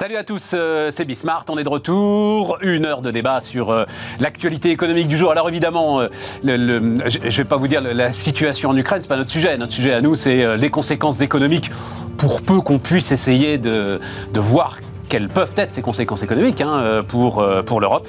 [0.00, 2.56] Salut à tous, euh, c'est Bismart, on est de retour.
[2.62, 3.84] Une heure de débat sur euh,
[4.18, 5.30] l'actualité économique du jour.
[5.30, 6.08] Alors évidemment, euh,
[6.42, 9.58] je ne vais pas vous dire la situation en Ukraine, c'est pas notre sujet.
[9.58, 11.70] Notre sujet à nous, c'est les conséquences économiques
[12.16, 14.00] pour peu qu'on puisse essayer de
[14.36, 14.78] voir
[15.10, 18.08] quelles peuvent être ces conséquences économiques hein, euh, pour, euh, pour l'Europe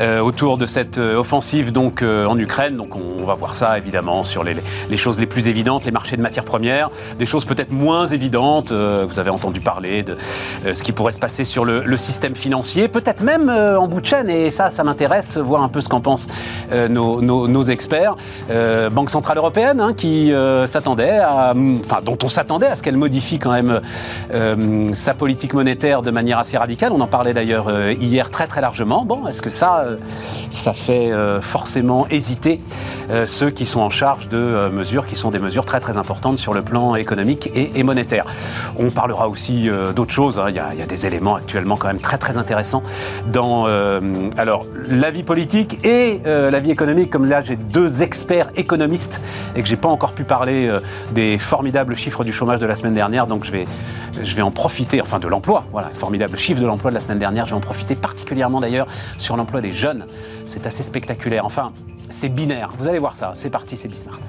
[0.00, 2.76] euh, autour de cette offensive donc en Ukraine.
[2.76, 4.56] Donc on va voir ça évidemment sur les,
[4.88, 8.72] les, choses les plus évidentes, les marchés de matières premières, des choses peut-être moins évidentes.
[8.72, 10.16] vous avez entendu parler de
[10.72, 14.30] ce qui pourrait se passer sur le, système financier, peut-être même en bout de chaîne.
[14.30, 16.28] Et ça, ça m'intéresse, voir un peu ce qu'en pensent
[16.72, 18.16] nos, nos, nos, experts.
[18.90, 20.32] Banque centrale européenne hein, qui
[20.66, 23.80] s'attendait à, enfin dont on s'attendait à ce qu'elle modifie quand même
[24.94, 26.92] sa politique monétaire de manière manière assez radicale.
[26.92, 29.04] On en parlait d'ailleurs euh, hier très très largement.
[29.04, 29.96] Bon, est-ce que ça, euh,
[30.50, 32.60] ça fait euh, forcément hésiter
[33.26, 36.54] ceux qui sont en charge de mesures qui sont des mesures très très importantes sur
[36.54, 38.24] le plan économique et, monétaire?
[38.78, 40.38] On parlera aussi d'autres choses.
[40.38, 40.46] Hein.
[40.48, 42.82] Il, y a, des éléments actuellement quand même très très intéressants
[43.30, 43.66] dans
[44.38, 47.10] alors la vie politique et la vie économique.
[47.10, 49.20] Comme là, j'ai deux experts économistes
[49.56, 50.70] et que j'ai pas encore pu parler
[51.12, 53.26] des formidables chiffres du chômage de la semaine dernière.
[53.26, 53.66] Donc je vais
[54.20, 57.18] je vais en profiter, enfin de l'emploi, voilà, formidable chiffre de l'emploi de la semaine
[57.18, 60.04] dernière, je vais en profiter particulièrement d'ailleurs sur l'emploi des jeunes.
[60.44, 61.72] C'est assez spectaculaire, enfin,
[62.10, 64.20] c'est binaire, vous allez voir ça, c'est parti, c'est Bismart.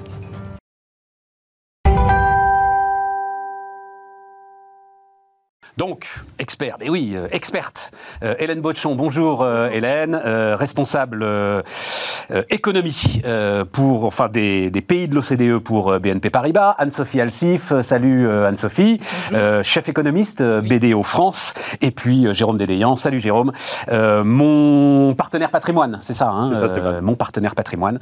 [5.76, 6.06] Donc,
[6.38, 7.90] expert, et oui, euh, experte.
[8.22, 11.26] Euh, Hélène Botchon, bonjour euh, Hélène, responsable
[12.48, 13.22] économie
[13.72, 16.76] pour, enfin, des, pays de l'OCDE pour BNP Paribas.
[16.78, 19.00] Anne-Sophie Alsif, salut Anne-Sophie,
[19.62, 21.54] chef économiste BDO France.
[21.80, 23.52] Et puis Jérôme Dédéian, salut Jérôme,
[23.90, 27.98] mon partenaire patrimoine, c'est ça, hein, ça mon partenaire patrimoine.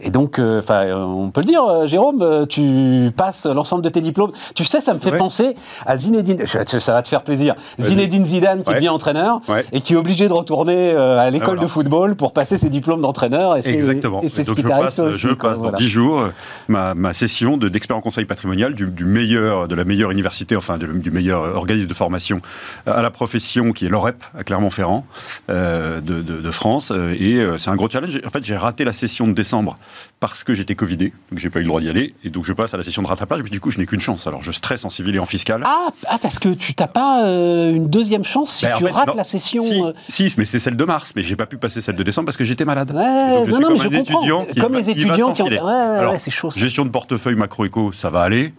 [0.00, 4.32] Et donc, enfin, on peut le dire, Jérôme, tu passes l'ensemble de tes diplômes.
[4.54, 7.54] Tu sais, ça me fait penser à Zinedine, ça va faire plaisir.
[7.78, 9.40] Zinedine Zidane qui devient entraîneur
[9.72, 13.00] et qui est obligé de retourner euh, à l'école de football pour passer ses diplômes
[13.00, 13.56] d'entraîneur.
[13.56, 14.22] Exactement.
[14.22, 16.28] Et c'est ce qui je passe, je passe dans 10 jours euh,
[16.68, 21.10] ma, ma session d'expert en conseil patrimonial du, meilleur, de la meilleure université, enfin du
[21.10, 22.40] meilleur organisme de formation
[22.86, 25.06] à la profession qui est l'OREP à Clermont-Ferrand
[25.50, 26.92] euh, de, de, France.
[27.18, 28.20] Et c'est un gros challenge.
[28.26, 29.78] En fait, j'ai raté la session de décembre
[30.20, 32.14] parce que j'étais Covidé, donc j'ai pas eu le droit d'y aller.
[32.24, 34.00] Et donc je passe à la session de rattrapage, mais du coup, je n'ai qu'une
[34.00, 34.26] chance.
[34.26, 35.62] Alors je stresse en civil et en fiscal.
[35.64, 39.14] Ah, ah parce que tu t'as pas euh, une deuxième chance si ben, tu rates
[39.14, 39.92] la session euh.
[40.08, 42.36] si, mais c'est celle de mars, mais j'ai pas pu passer celle de décembre parce
[42.36, 42.92] que j'étais malade.
[42.92, 44.46] Ouais, non, non, mais je comprends.
[44.60, 45.46] Comme les étudiants qui ont.
[45.46, 46.50] Ouais, ouais, c'est chaud.
[46.50, 48.54] Gestion de portefeuille macro-éco, ça va aller.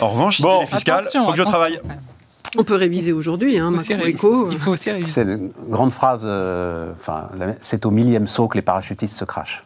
[0.00, 1.80] en revanche, bon, fiscal, il faut que je travaille.
[2.58, 4.48] On peut réviser aujourd'hui, hein, macro-éco.
[4.50, 5.12] Il faut aussi réviser.
[5.12, 7.28] C'est une grande phrase, euh, enfin,
[7.60, 9.62] c'est au millième saut que les parachutistes se crachent.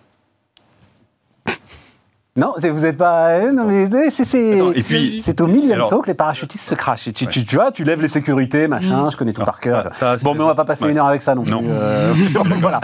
[2.36, 3.28] Non, vous n'êtes pas.
[3.28, 7.12] Euh, non, mais c'est au millième saut que les parachutistes se crachent.
[7.12, 9.12] Tu, tu, tu, vois, tu lèves les sécurités, machin, mm.
[9.12, 9.90] je connais tout par cœur.
[10.00, 11.54] Ah, bon, mais on va pas passer une heure avec ça non plus.
[11.62, 12.12] Euh,
[12.60, 12.80] voilà.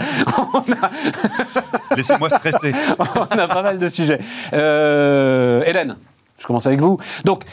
[1.97, 2.73] Laissez-moi stresser.
[2.99, 4.19] on a pas mal de sujets.
[4.53, 5.97] Euh, Hélène
[6.41, 6.97] je commence avec vous.
[7.23, 7.43] Donc,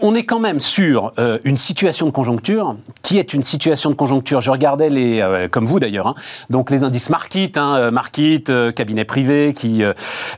[0.00, 3.94] on est quand même sur euh, une situation de conjoncture qui est une situation de
[3.94, 4.40] conjoncture.
[4.40, 6.14] Je regardais les, euh, comme vous d'ailleurs, hein,
[6.48, 9.82] donc les indices Market, hein, euh, Market, cabinet privé, qui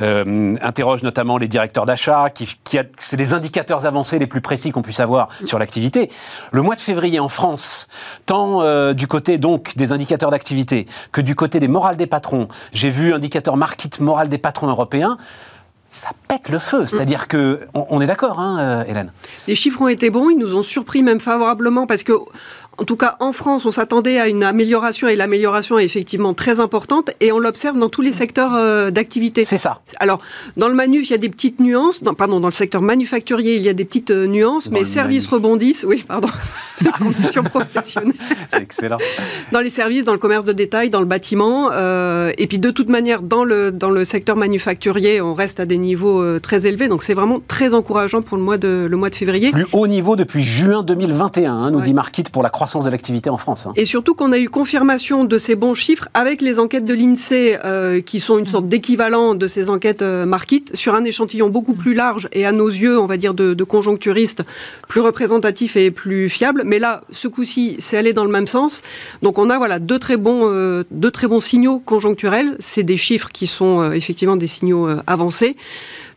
[0.00, 4.82] interroge notamment les directeurs d'achat, qui, qui c'est les indicateurs avancés les plus précis qu'on
[4.82, 6.10] puisse avoir sur l'activité.
[6.50, 7.86] Le mois de février en France,
[8.26, 12.90] tant du côté donc des indicateurs d'activité que du côté des morales des patrons, j'ai
[12.90, 15.18] vu indicateur Market moral des patrons européens
[15.90, 16.86] ça pète le feu.
[16.86, 19.12] C'est-à-dire que on, est d'accord, hein, euh, Hélène.
[19.48, 22.12] Les chiffres ont été bons, ils nous ont surpris même favorablement parce que
[22.78, 26.60] en tout cas, en France, on s'attendait à une amélioration et l'amélioration est effectivement très
[26.60, 29.44] importante et on l'observe dans tous les secteurs euh, d'activité.
[29.44, 29.82] C'est ça.
[29.98, 30.20] Alors,
[30.56, 32.00] dans le manuf, il y a des petites nuances.
[32.16, 35.84] pardon, dans le secteur manufacturier, il y a des petites euh, nuances, mais services rebondissent.
[35.86, 36.28] Oui, pardon.
[37.50, 38.14] professionnelle.
[38.50, 38.98] C'est excellent.
[39.52, 41.70] Dans les services, dans le commerce de détail, dans le bâtiment.
[41.72, 45.66] Euh, et puis, de toute manière, dans le, dans le secteur manufacturier, on reste à
[45.66, 46.88] des niveaux très élevés.
[46.88, 49.50] Donc, c'est vraiment très encourageant pour le mois de, le mois de février.
[49.50, 53.30] Plus haut niveau depuis juin 2021, hein, nous dit Marquit pour la croissance de l'activité
[53.30, 53.64] en France.
[53.64, 53.72] Hein.
[53.76, 57.58] Et surtout qu'on a eu confirmation de ces bons chiffres avec les enquêtes de l'INSEE,
[57.64, 61.72] euh, qui sont une sorte d'équivalent de ces enquêtes euh, Market, sur un échantillon beaucoup
[61.72, 64.42] plus large et à nos yeux, on va dire, de, conjoncturistes,
[64.90, 66.64] plus représentatif et plus fiable.
[66.66, 68.82] Mais là, ce coup-ci, c'est allé dans le même sens.
[69.22, 72.56] Donc on a voilà deux très bons, euh, deux très bons signaux conjoncturels.
[72.58, 75.56] C'est des chiffres qui sont effectivement des signaux avancés.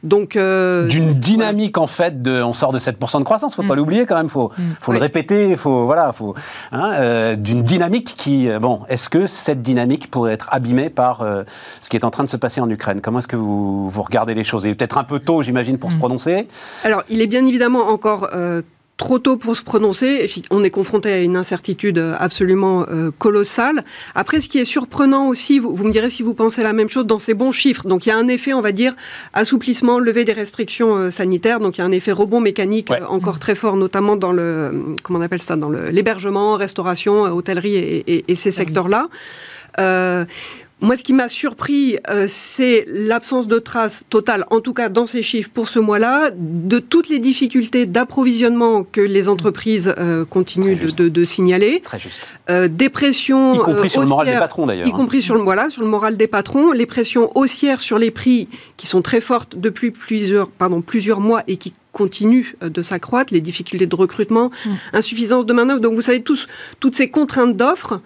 [0.04, 3.74] Donc euh, d'une dynamique en fait, de, on sort de 7% de croissance, faut pas
[3.74, 3.78] mm.
[3.78, 4.62] l'oublier quand même, faut, mm.
[4.82, 6.36] faut le répéter, faut voilà, faut
[6.74, 11.26] hein, euh, d'une dynamique qui, euh, bon, est-ce que cette dynamique pourrait être abîmée par
[11.82, 13.00] ce qui est en train de se passer en Ukraine?
[13.02, 14.66] Comment est-ce que vous, vous regardez les choses?
[14.66, 16.00] Et peut-être un peu tôt, j'imagine, pour se mm.
[16.00, 16.48] prononcer.
[16.84, 18.30] Alors, il est bien évidemment encore
[19.04, 20.30] trop tôt pour se prononcer.
[20.50, 22.86] On est confronté à une incertitude absolument
[23.18, 23.84] colossale.
[24.16, 27.06] Après, ce qui est surprenant aussi, vous, me direz si vous pensez la même chose,
[27.06, 27.86] dans ces bons chiffres.
[27.86, 28.96] Donc il y a un effet, on va dire,
[29.34, 31.60] assouplissement, levée des restrictions sanitaires.
[31.60, 35.20] Donc il y a un effet rebond mécanique encore très fort, notamment dans le, comment
[35.20, 37.76] on appelle ça, dans l'hébergement, restauration, hôtellerie
[38.08, 39.10] et, ces secteurs-là.
[40.84, 45.06] Moi, ce qui m'a surpris, euh, c'est l'absence de traces totale, en tout cas dans
[45.06, 50.78] ces chiffres pour ce mois-là, de toutes les difficultés d'approvisionnement que les entreprises euh, continuent
[50.78, 51.80] de, signaler.
[51.86, 52.28] Très juste.
[52.50, 54.86] Euh, des pressions y compris sur le moral des patrons d'ailleurs.
[54.86, 58.12] Y compris sur le voilà, sur le moral des patrons, les pressions haussières sur les
[58.12, 63.34] prix qui sont très fortes depuis plusieurs, pardon, plusieurs mois et qui continuent de s'accroître,
[63.34, 64.70] les difficultés de recrutement, mmh.
[64.92, 65.80] insuffisance de main-d'œuvre.
[65.80, 66.48] Donc vous savez tous
[66.82, 68.02] toutes ces contraintes d'offres.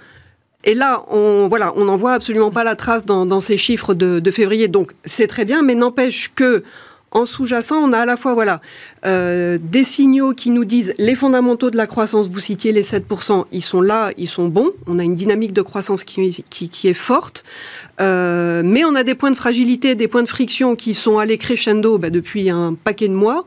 [0.68, 4.32] Et là, on voilà, on n'en voit absolument pas la trace dans, ces chiffres de,
[4.32, 4.68] février.
[4.68, 6.64] Donc c'est très bien, mais n'empêche que
[7.12, 8.60] en sous-jacent, on a à la fois voilà,
[9.06, 13.46] euh, des signaux qui nous disent les fondamentaux de la croissance, vous citiez les 7%,
[13.54, 14.72] ils sont là, ils sont bons.
[14.88, 16.20] On a une dynamique de croissance qui,
[16.84, 17.46] est forte.
[18.02, 21.38] Euh, mais on a des points de fragilité, des points de friction qui sont allés
[21.38, 23.46] crescendo bah, depuis un paquet de mois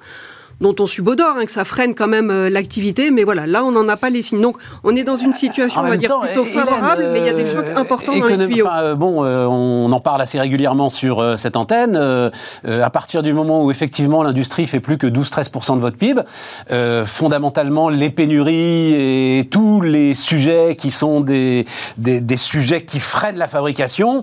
[0.61, 3.73] dont on subodore, hein, que ça freine quand même euh, l'activité, mais voilà, là on
[3.73, 4.41] n'en a pas les signes.
[4.41, 7.33] Donc on est dans une situation, on va dire, plutôt favorable, mais il y a
[7.33, 8.67] des chocs euh, importants dans les tuyaux.
[8.71, 11.97] Euh, bon, on en parle assez régulièrement sur cette antenne.
[11.97, 16.23] à partir du moment où effectivement l'industrie fait plus que 12-13% de votre PIB,
[17.07, 18.95] fondamentalement les pénuries
[19.41, 21.67] et tous les sujets qui sont des,
[21.97, 24.23] des, sujets qui freinent la fabrication,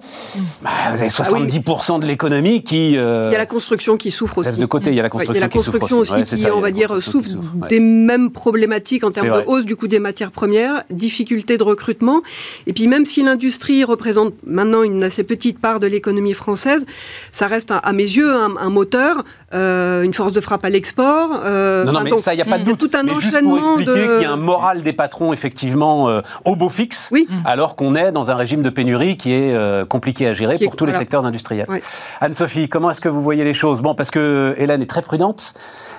[0.61, 2.91] bah, vous avez 70% ah de l'économie qui...
[2.91, 4.59] il y a la construction qui souffre aussi.
[4.59, 7.37] de côté, il y a la construction, qui souffre aussi qui, on va dire, souffrent
[7.69, 12.21] des mêmes problématiques en termes de hausse du coût des matières premières, difficulté de recrutement.
[12.65, 16.85] Et puis même si l'industrie représente maintenant une assez petite part de l'économie française,
[17.31, 21.41] ça reste à, mes yeux un, moteur, euh, une force de frappe à l'export.
[21.43, 22.77] Euh, non, non, mais ça, il n'y a pas de doute.
[22.77, 26.21] Tout un mais juste pour expliquer qu'il y a un moral des patrons, effectivement, euh,
[26.45, 27.27] au beau fixe, oui.
[27.43, 30.85] alors qu'on est dans un régime de pénurie qui est compliqué à gérer pour tous
[30.85, 31.67] les secteurs industriels.
[32.21, 33.81] Anne-Sophie, comment est-ce que vous voyez les choses?
[33.81, 35.53] Bon, parce que Hélène est très prudente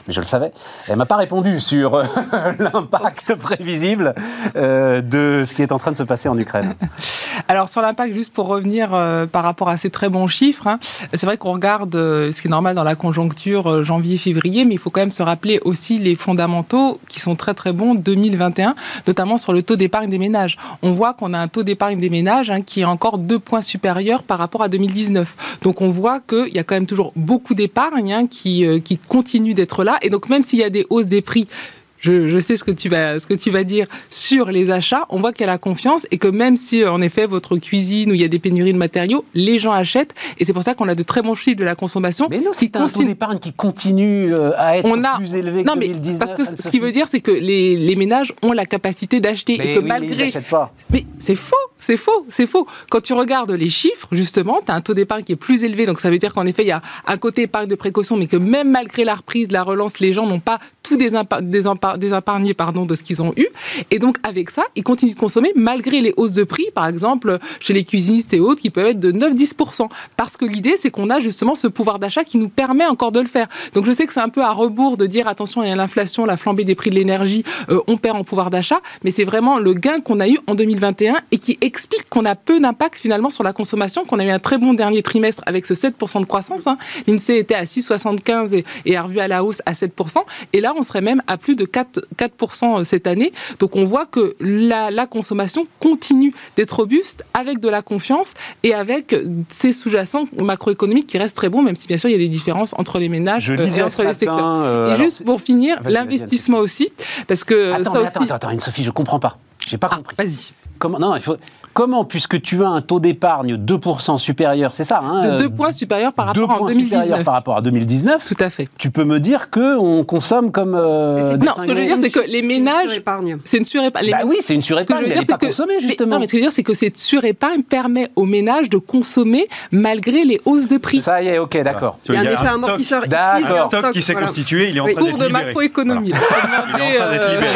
[0.06, 0.52] mais je le savais.
[0.88, 2.04] Elle m'a pas répondu sur euh,
[2.58, 4.14] l'impact prévisible
[4.56, 6.74] euh, de ce qui est en train de se passer en Ukraine.
[7.48, 10.78] Alors sur l'impact, juste pour revenir euh, par rapport à ces très bons chiffres, hein,
[11.14, 14.90] c'est vrai qu'on regarde ce qui est normal dans la conjoncture janvier-février, mais il faut
[14.90, 18.74] quand même se rappeler aussi les fondamentaux qui sont très très bons 2021,
[19.06, 20.56] notamment sur le taux d'épargne des ménages.
[20.82, 23.62] On voit qu'on a un taux d'épargne des ménages hein, qui est encore deux points
[23.62, 25.58] supérieur par rapport à 2019.
[25.62, 29.54] Donc on voit qu'il y a quand même toujours beaucoup d'épargne hein, qui, qui continue
[29.54, 31.48] d'être là donc même s'il y a des hausses des prix
[31.98, 35.06] je, sais ce que, tu vas, ce que tu vas dire sur les achats.
[35.08, 38.10] On voit qu'il y a la confiance et que même si, en effet, votre cuisine
[38.10, 40.14] où il y a des pénuries de matériaux, les gens achètent.
[40.38, 42.28] Et c'est pour ça qu'on a de très bons chiffres de la consommation.
[42.30, 45.74] Mais non, c'est un taux d'épargne qui continue euh, à être plus élevé que non,
[45.76, 49.20] mais Parce que ce qui veut dire, c'est que les, les, ménages ont la capacité
[49.20, 50.30] d'acheter et que malgré.
[50.50, 50.72] pas.
[50.90, 52.66] Mais c'est faux, c'est faux, c'est faux.
[52.90, 55.86] Quand tu regardes les chiffres, justement, tu as un taux d'épargne qui est plus élevé.
[55.86, 58.26] Donc ça veut dire qu'en effet, il y a un côté épargne de précaution, mais
[58.26, 60.58] que même malgré la reprise, la relance, les gens n'ont pas
[60.88, 61.10] tout des,
[61.42, 61.62] des,
[61.96, 63.46] désépargné pardon, de ce qu'ils ont eu.
[63.90, 67.38] Et donc, avec ça, ils continuent de consommer malgré les hausses de prix, par exemple,
[67.60, 69.88] chez les cuisinistes et autres, qui peuvent être de 9-10%.
[70.16, 73.20] Parce que l'idée, c'est qu'on a justement ce pouvoir d'achat qui nous permet encore de
[73.20, 73.48] le faire.
[73.74, 75.76] Donc, je sais que c'est un peu à rebours de dire, attention, il y a
[75.76, 79.24] l'inflation, la flambée des prix de l'énergie, euh, on perd en pouvoir d'achat, mais c'est
[79.24, 82.98] vraiment le gain qu'on a eu en 2021 et qui explique qu'on a peu d'impact
[82.98, 86.20] finalement sur la consommation, qu'on a eu un très bon dernier trimestre avec ce 7%
[86.20, 86.66] de croissance.
[86.66, 86.78] Hein.
[87.06, 90.18] L'INSEE était à 6,75 et, et a revu à la hausse à 7%.
[90.52, 93.32] Et là, on serait même à plus de 4, 4% cette année.
[93.58, 99.14] Donc on voit que la, consommation continue d'être robuste avec de la confiance et avec
[99.48, 102.28] ces sous-jacents macroéconomiques qui restent très bons, même si bien sûr il y a des
[102.28, 104.38] différences entre les ménages euh, et entre les secteurs.
[104.40, 106.90] Euh, et juste pour finir, l'investissement aussi,
[107.26, 108.08] parce que attends, ça aussi...
[108.08, 109.38] attends, attends, attends, Sophie, je comprends pas.
[109.66, 110.16] J'ai pas ah, compris.
[110.16, 110.52] Vas-y.
[110.78, 111.36] Comment Non, il faut.
[111.78, 115.70] Comment, puisque tu as un taux d'épargne 2% supérieur, c'est ça hein, De 2 points
[115.70, 117.22] supérieur par rapport à 2019.
[117.22, 118.24] par rapport à 2019.
[118.24, 118.68] Tout à fait.
[118.78, 120.74] Tu peux me dire qu'on consomme comme.
[120.74, 123.00] Euh, non, ce que je veux dire, c'est que les ménages.
[123.44, 124.10] C'est une surépargne.
[124.10, 126.14] Bah oui, c'est une surépargne, mais elle n'est pas consommée, justement.
[126.14, 128.78] non, mais ce que je veux dire, c'est que cette surépargne permet aux ménages de
[128.78, 131.00] consommer malgré les hausses de prix.
[131.00, 132.00] Ça y est, ok, d'accord.
[132.08, 133.06] Il y a un effet amortisseur.
[133.06, 133.66] D'accord.
[133.66, 135.14] Un stock qui s'est constitué, il est en train d'être libéré.
[135.16, 136.12] Cours de macroéconomie.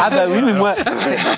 [0.00, 0.74] Ah bah oui, mais moi,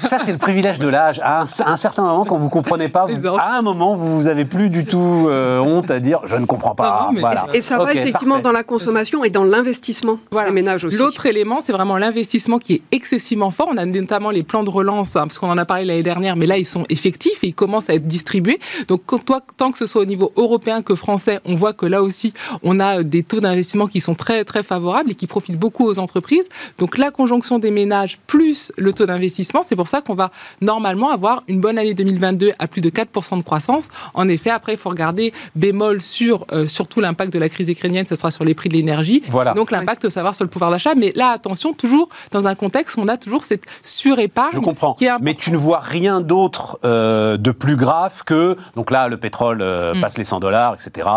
[0.03, 1.19] ça c'est le privilège de l'âge.
[1.25, 3.39] À un certain moment, quand vous comprenez comprenez pas.
[3.39, 6.75] à un moment, vous n'avez plus du tout euh, honte à dire je ne comprends
[6.75, 7.11] pas.
[7.53, 10.97] Et ça va effectivement dans la consommation et dans l'investissement des ménages aussi.
[10.97, 13.69] L'autre élément, c'est vraiment l'investissement qui est excessivement fort.
[13.73, 16.37] On a notamment les plans de relance, hein, parce qu'on en a parlé l'année dernière,
[16.37, 18.59] mais là, ils sont effectifs et ils commencent à être distribués.
[18.89, 22.03] Donc, toi, tant que ce soit au niveau européen que français, on voit que là
[22.03, 25.87] aussi, on a des taux d'investissement qui sont très, très favorables et qui profitent beaucoup
[25.87, 26.49] aux entreprises.
[26.79, 31.11] Donc, la conjonction des ménages plus le taux d'investissement, c'est pour ça qu'on va normalement
[31.11, 33.89] avoir une bonne année 2022 à plus de 4% de croissance.
[34.15, 38.07] En effet, après, il faut regarder bémol sur euh, surtout l'impact de la crise ukrainienne,
[38.07, 39.23] ce sera sur les prix de l'énergie.
[39.29, 39.55] Voilà.
[39.55, 40.95] Donc, l'impact, savoir sur le pouvoir d'achat.
[40.95, 44.51] Mais là, attention, toujours dans un contexte où on a toujours cette surépargne.
[44.55, 44.97] Je comprends.
[45.21, 48.57] mais tu ne vois rien d'autre euh, de plus grave que.
[48.77, 50.01] Donc là, le pétrole euh, mm.
[50.01, 51.09] passe les 100 dollars, etc.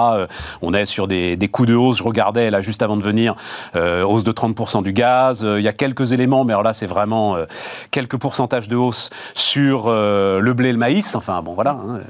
[0.62, 1.98] on est sur des, des, coups de hausse.
[1.98, 3.36] Je regardais là juste avant de venir,
[3.76, 5.46] hausse de 30% du gaz.
[5.46, 7.38] Il y a quelques éléments, mais alors là, c'est vraiment
[7.92, 11.16] quelques pourcentages de hausse sur le blé et le maïs.
[11.16, 11.72] Enfin, bon, voilà.
[11.72, 12.02] Hein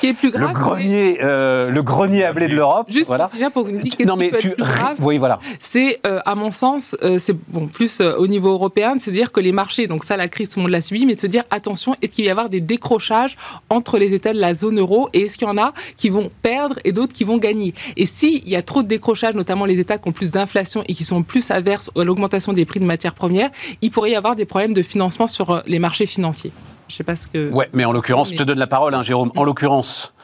[0.00, 0.48] qui est plus grave.
[0.48, 2.86] Le grenier, euh, le grenier à blé de l'Europe.
[2.90, 3.28] Juste voilà.
[3.28, 4.48] pour, pour vous dire qu'est-ce qui peut tu...
[4.48, 4.96] être plus grave.
[5.06, 5.38] Oui, voilà.
[5.60, 9.30] C'est, euh, à mon sens, euh, c'est bon, plus au niveau européen, de se dire
[9.30, 11.26] que les marchés, donc ça, la crise, tout le monde l'a subi, mais de se
[11.26, 13.36] dire, attention, est-ce qu'il va y avoir des décrochages
[13.70, 16.30] entre les États de la zone euro et est-ce qu'il y en a qui vont
[16.42, 17.74] perdre et d'autres qui vont gagner?
[17.96, 20.94] Et s'il y a trop de décrochages, notamment les États qui ont plus d'inflation et
[20.94, 23.50] qui sont plus averses à l'augmentation des prix de matières premières,
[23.82, 26.52] il pourrait y avoir des problèmes de financement sur les marchés financiers.
[26.88, 27.50] Je sais pas ce que.
[27.50, 29.32] Ouais, mais en l'occurrence, je te donne la parole, hein, Jérôme.
[29.36, 30.14] En l'occurrence,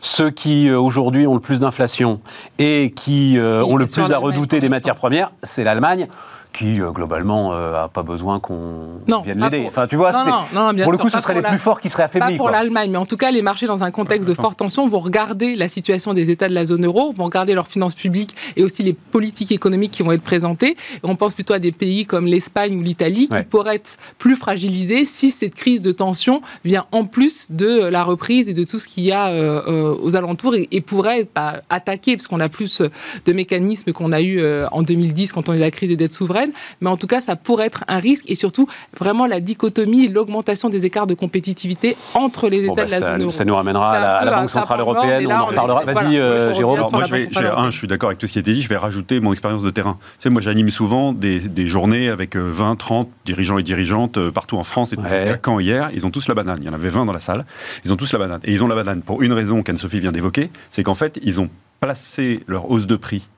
[0.00, 2.20] ceux qui euh, aujourd'hui ont le plus d'inflation
[2.58, 6.08] et qui euh, ont le plus à redouter des matières premières, c'est l'Allemagne
[6.52, 9.64] qui euh, globalement n'a pas besoin qu'on vienne l'aider.
[9.66, 12.32] Enfin, tu vois, pour le coup, ce seraient les plus forts qui seraient affaiblis.
[12.32, 14.86] Pas pour l'Allemagne, mais en tout cas, les marchés dans un contexte de forte tension
[14.86, 18.34] vont regarder la situation des États de la zone euro, vont regarder leurs finances publiques
[18.56, 20.76] et aussi les politiques économiques qui vont être présentées.
[21.02, 25.04] on pense plutôt à des pays comme l'Espagne ou l'Italie qui pourraient être plus fragilisés
[25.04, 28.88] si cette crise de tension vient en plus de la reprise et de tout ce
[28.88, 32.82] qu'il y a euh, aux alentours et, pourrait être bah, attaquer, parce qu'on a plus
[33.24, 35.96] de mécanismes qu'on a eu euh, en 2010 quand on a eu la crise des
[35.96, 36.41] dettes souveraines.
[36.80, 38.68] Mais en tout cas, ça pourrait être un risque et surtout
[38.98, 43.20] vraiment la dichotomie, l'augmentation des écarts de compétitivité entre les États bah, de la zone
[43.22, 43.30] euro.
[43.30, 45.84] Ça nous ramènera à la, Banque Centrale Européenne, on en reparlera.
[45.84, 46.80] Vas-y, euh, Jérôme.
[46.92, 48.68] moi, je, vais, un, je suis d'accord avec tout ce qui a été dit, je
[48.68, 49.98] vais rajouter mon expérience de terrain.
[50.18, 54.56] Tu sais, moi, j'anime souvent des, des, journées avec 20, 30 dirigeants et dirigeantes partout
[54.56, 54.92] en France.
[54.92, 55.38] Et ouais.
[55.40, 56.58] Quand hier, ils ont tous la banane.
[56.60, 57.44] Il y en avait 20 dans la salle.
[57.84, 58.40] Ils ont tous la banane.
[58.44, 61.40] Et ils ont la banane pour une raison qu'Anne-Sophie vient d'évoquer, c'est qu'en fait, ils
[61.40, 61.48] ont
[61.80, 63.28] placé leur hausse de prix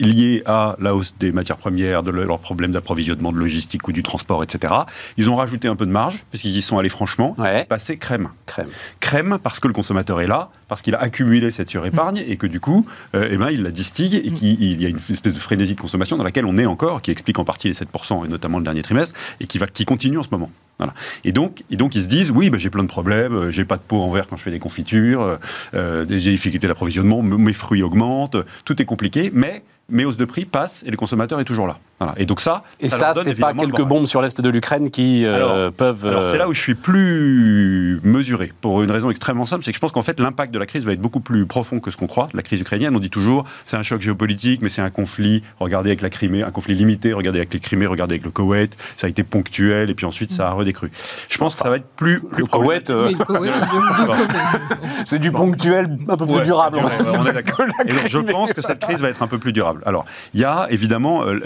[0.00, 4.02] liées à la hausse des matières premières, de leurs problèmes d'approvisionnement, de logistique ou du
[4.02, 4.72] transport, etc.
[5.16, 7.64] Ils ont rajouté un peu de marge, puisqu'ils y sont allés franchement, ouais.
[7.64, 8.30] passer crème.
[8.46, 8.68] Crème.
[9.00, 12.46] Crème parce que le consommateur est là, parce qu'il a accumulé cette surépargne et que
[12.46, 15.38] du coup, euh, eh ben, il la distille et qu'il y a une espèce de
[15.38, 18.28] frénésie de consommation dans laquelle on est encore, qui explique en partie les 7%, et
[18.28, 20.50] notamment le dernier trimestre, et qui, va, qui continue en ce moment.
[20.78, 20.92] Voilà.
[21.24, 23.64] Et, donc, et donc, ils se disent, oui, ben, j'ai plein de problèmes, euh, j'ai
[23.64, 25.38] pas de pot en verre quand je fais des confitures,
[25.74, 30.24] euh, j'ai des difficultés d'approvisionnement, mes fruits augmentent, tout est compliqué, mais mes hausses de
[30.24, 31.78] prix passent et les consommateurs est toujours là.
[32.18, 35.70] Et donc ça, et ça, c'est pas quelques bombes sur l'est de l'Ukraine qui euh,
[35.70, 36.06] peuvent.
[36.06, 39.76] Alors c'est là où je suis plus mesuré pour une raison extrêmement simple, c'est que
[39.76, 41.96] je pense qu'en fait l'impact de la crise va être beaucoup plus profond que ce
[41.96, 42.28] qu'on croit.
[42.34, 45.42] La crise ukrainienne, on dit toujours, c'est un choc géopolitique, mais c'est un conflit.
[45.58, 47.14] Regardez avec la Crimée, un conflit limité.
[47.14, 48.76] Regardez avec les Crimées, regardez avec le Koweït.
[48.96, 50.90] Ça a été ponctuel et puis ensuite ça a redécru.
[51.30, 52.22] Je pense que ça va être plus.
[52.36, 53.10] Le Koweït, euh,
[55.06, 56.78] c'est du ponctuel un peu plus durable.
[57.14, 57.64] on est d'accord.
[58.06, 59.82] je pense que cette crise va être un peu plus durable.
[59.86, 61.40] Alors il y a évidemment euh,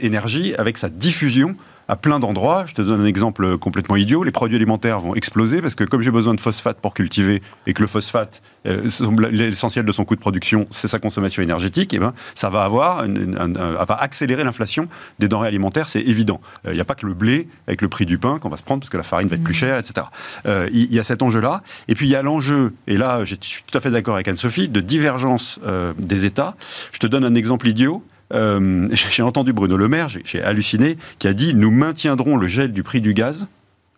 [0.00, 1.56] énergie avec sa diffusion
[1.88, 2.66] à plein d'endroits.
[2.66, 4.22] Je te donne un exemple complètement idiot.
[4.22, 7.72] Les produits alimentaires vont exploser parce que comme j'ai besoin de phosphate pour cultiver et
[7.72, 8.88] que le phosphate, euh,
[9.30, 12.62] l'essentiel de son coût de production, c'est sa consommation énergétique, et eh ben, ça va
[12.62, 14.86] avoir, va accélérer l'inflation
[15.18, 16.40] des denrées alimentaires, c'est évident.
[16.64, 18.58] Il euh, n'y a pas que le blé avec le prix du pain qu'on va
[18.58, 19.56] se prendre parce que la farine va être plus mmh.
[19.56, 20.06] chère, etc.
[20.46, 21.62] Euh, il y, a cet enjeu-là.
[21.88, 24.28] Et puis il y a l'enjeu, et là je suis tout à fait d'accord avec
[24.28, 25.58] Anne-Sophie, de divergence
[25.98, 26.54] des États.
[26.92, 28.04] Je te donne un exemple idiot.
[28.32, 32.72] Euh, j'ai entendu Bruno Le Maire, j'ai halluciné, qui a dit nous maintiendrons le gel
[32.72, 33.46] du prix du gaz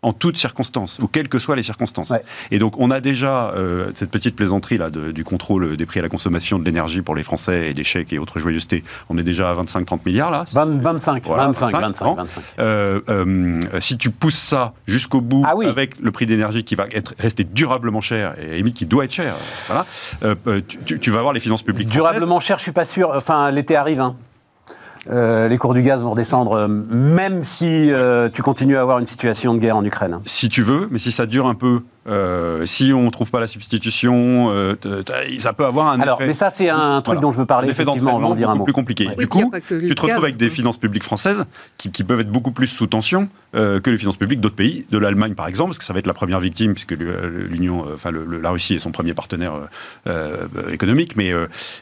[0.03, 2.13] en toutes circonstances, ou quelles que soient les circonstances.
[2.51, 6.03] Et donc, on a déjà euh, cette petite plaisanterie là du contrôle des prix à
[6.03, 8.83] la consommation de l'énergie pour les Français et des chèques et autres joyeusetés.
[9.09, 10.45] On est déjà à 25-30 milliards là.
[10.53, 13.81] 25, 25, 25, 25.
[13.81, 17.45] si tu pousses ça jusqu'au bout ah avec le prix d'énergie qui va être rester
[17.45, 19.35] durablement cher et limite qui doit être cher,
[19.67, 19.87] voilà,
[20.23, 21.89] euh, tu, vas avoir les finances publiques.
[21.89, 23.11] Durablement cher, je suis pas sûr.
[23.15, 24.01] Enfin, l'été arrive.
[24.01, 24.17] Hein.
[25.11, 28.99] Euh, les cours du gaz vont redescendre, euh, même si euh, tu continues à avoir
[28.99, 30.21] une situation de guerre en Ukraine.
[30.25, 33.41] Si tu veux, mais si ça dure un peu Euh, si on ne trouve pas
[33.41, 34.75] la substitution, euh,
[35.39, 36.27] ça peut avoir un Alors, effet.
[36.27, 37.69] Mais ça, c'est un truc dont je veux parler.
[37.69, 39.09] Un effet d'entraînement dire un beaucoup plus compliqué.
[39.19, 41.45] du coup, tu te retrouves avec des finances publiques françaises
[41.77, 44.99] qui, peuvent être beaucoup plus sous tension euh, que les finances publiques d'autres pays, de
[44.99, 48.51] l'Allemagne par exemple, parce que ça va être la première victime, puisque l'Union, enfin la
[48.51, 49.53] Russie est son premier partenaire
[50.73, 51.33] économique, mais,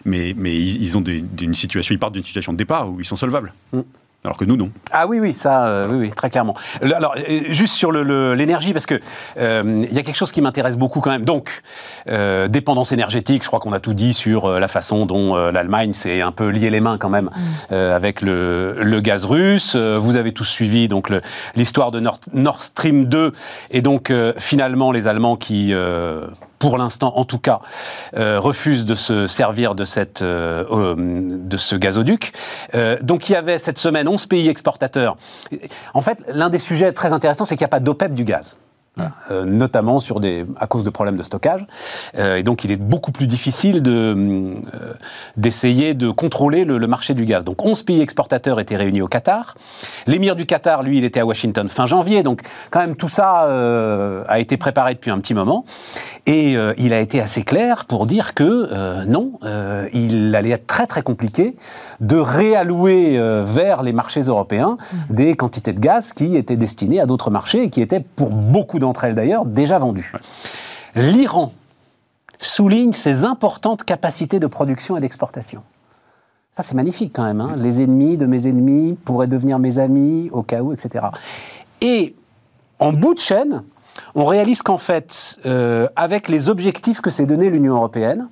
[0.05, 3.17] mais, mais ils, ont une situation, ils partent d'une situation de départ où ils sont
[3.17, 3.53] solvables.
[3.73, 3.81] Mm.
[4.25, 4.71] Alors que nous, non.
[4.91, 6.55] Ah oui, oui, ça, euh, oui, oui, très clairement.
[6.83, 9.01] Alors, euh, juste sur l'énergie, parce que
[9.39, 11.25] euh, il y a quelque chose qui m'intéresse beaucoup quand même.
[11.25, 11.63] Donc,
[12.49, 16.33] dépendance énergétique, je crois qu'on a tout dit sur la façon dont l'Allemagne s'est un
[16.33, 17.31] peu lié les mains quand même
[17.71, 17.75] mm.
[17.75, 19.77] avec le, le, gaz russe.
[19.77, 21.13] vous avez tous suivi donc
[21.55, 23.33] l'histoire de Nord, Nord, Stream 2
[23.71, 25.73] et donc finalement les Allemands qui
[26.59, 27.61] pour l'instant en tout cas,
[28.17, 32.33] euh, refuse de se servir de, cette, euh, euh, de ce gazoduc.
[33.03, 35.17] donc il y avait cette semaine 11 pays exportateurs.
[35.95, 38.57] En fait, l'un des sujets très intéressants, c'est qu'il n'y a pas d'OPEP du gaz.
[39.31, 41.67] Euh, notamment sur des, à cause de problèmes de stockage.
[42.17, 44.95] Euh, et donc, il est beaucoup plus difficile de, euh,
[45.37, 47.45] d'essayer de contrôler le, marché du gaz.
[47.45, 49.55] Donc, 11 pays exportateurs étaient réunis au Qatar.
[50.07, 52.23] L'émir du Qatar, lui, il était à Washington fin janvier.
[52.23, 53.47] Donc, quand même, tout ça
[54.27, 55.65] a été préparé depuis un petit moment.
[56.31, 59.39] Et il a été assez clair pour dire que non,
[59.95, 61.57] il allait être très, très compliqué
[62.01, 64.77] de réallouer vers les marchés européens
[65.09, 68.79] des quantités de gaz qui étaient destinées à d'autres marchés et qui étaient pour beaucoup
[68.79, 70.13] d'entre elles d'ailleurs, déjà vendues.
[70.95, 71.53] L'Iran
[72.39, 75.63] souligne ses importantes capacités de production et d'exportation.
[76.57, 77.41] Ça, c'est magnifique quand même.
[77.41, 77.55] Hein.
[77.57, 81.07] Les ennemis de mes ennemis pourraient devenir mes amis au cas où, etc.
[81.81, 82.15] Et
[82.81, 83.63] en bout de chaîne,
[84.15, 88.29] on réalise qu'en fait, euh, avec les objectifs que s'est donné l'Union européenne,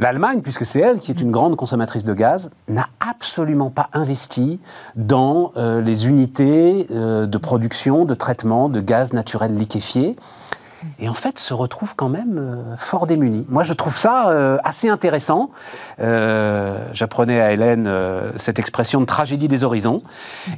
[0.00, 4.60] L'Allemagne, puisque c'est elle qui est une grande consommatrice de gaz, n'a absolument pas investi
[4.94, 10.14] dans euh, les unités euh, de production, de traitement de gaz naturel liquéfié.
[10.98, 13.46] Et en fait, se retrouve quand même euh, fort démunis.
[13.48, 15.50] Moi, je trouve ça assez intéressant.
[15.98, 17.90] J'apprenais à Hélène
[18.36, 20.02] cette expression de tragédie des horizons.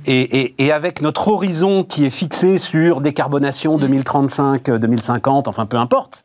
[0.06, 6.22] Et, et, avec notre horizon qui est fixé sur décarbonation 2035, 2050, enfin peu importe,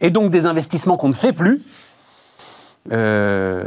[0.00, 1.62] et donc des investissements qu'on ne fait plus,
[2.92, 3.64] euh,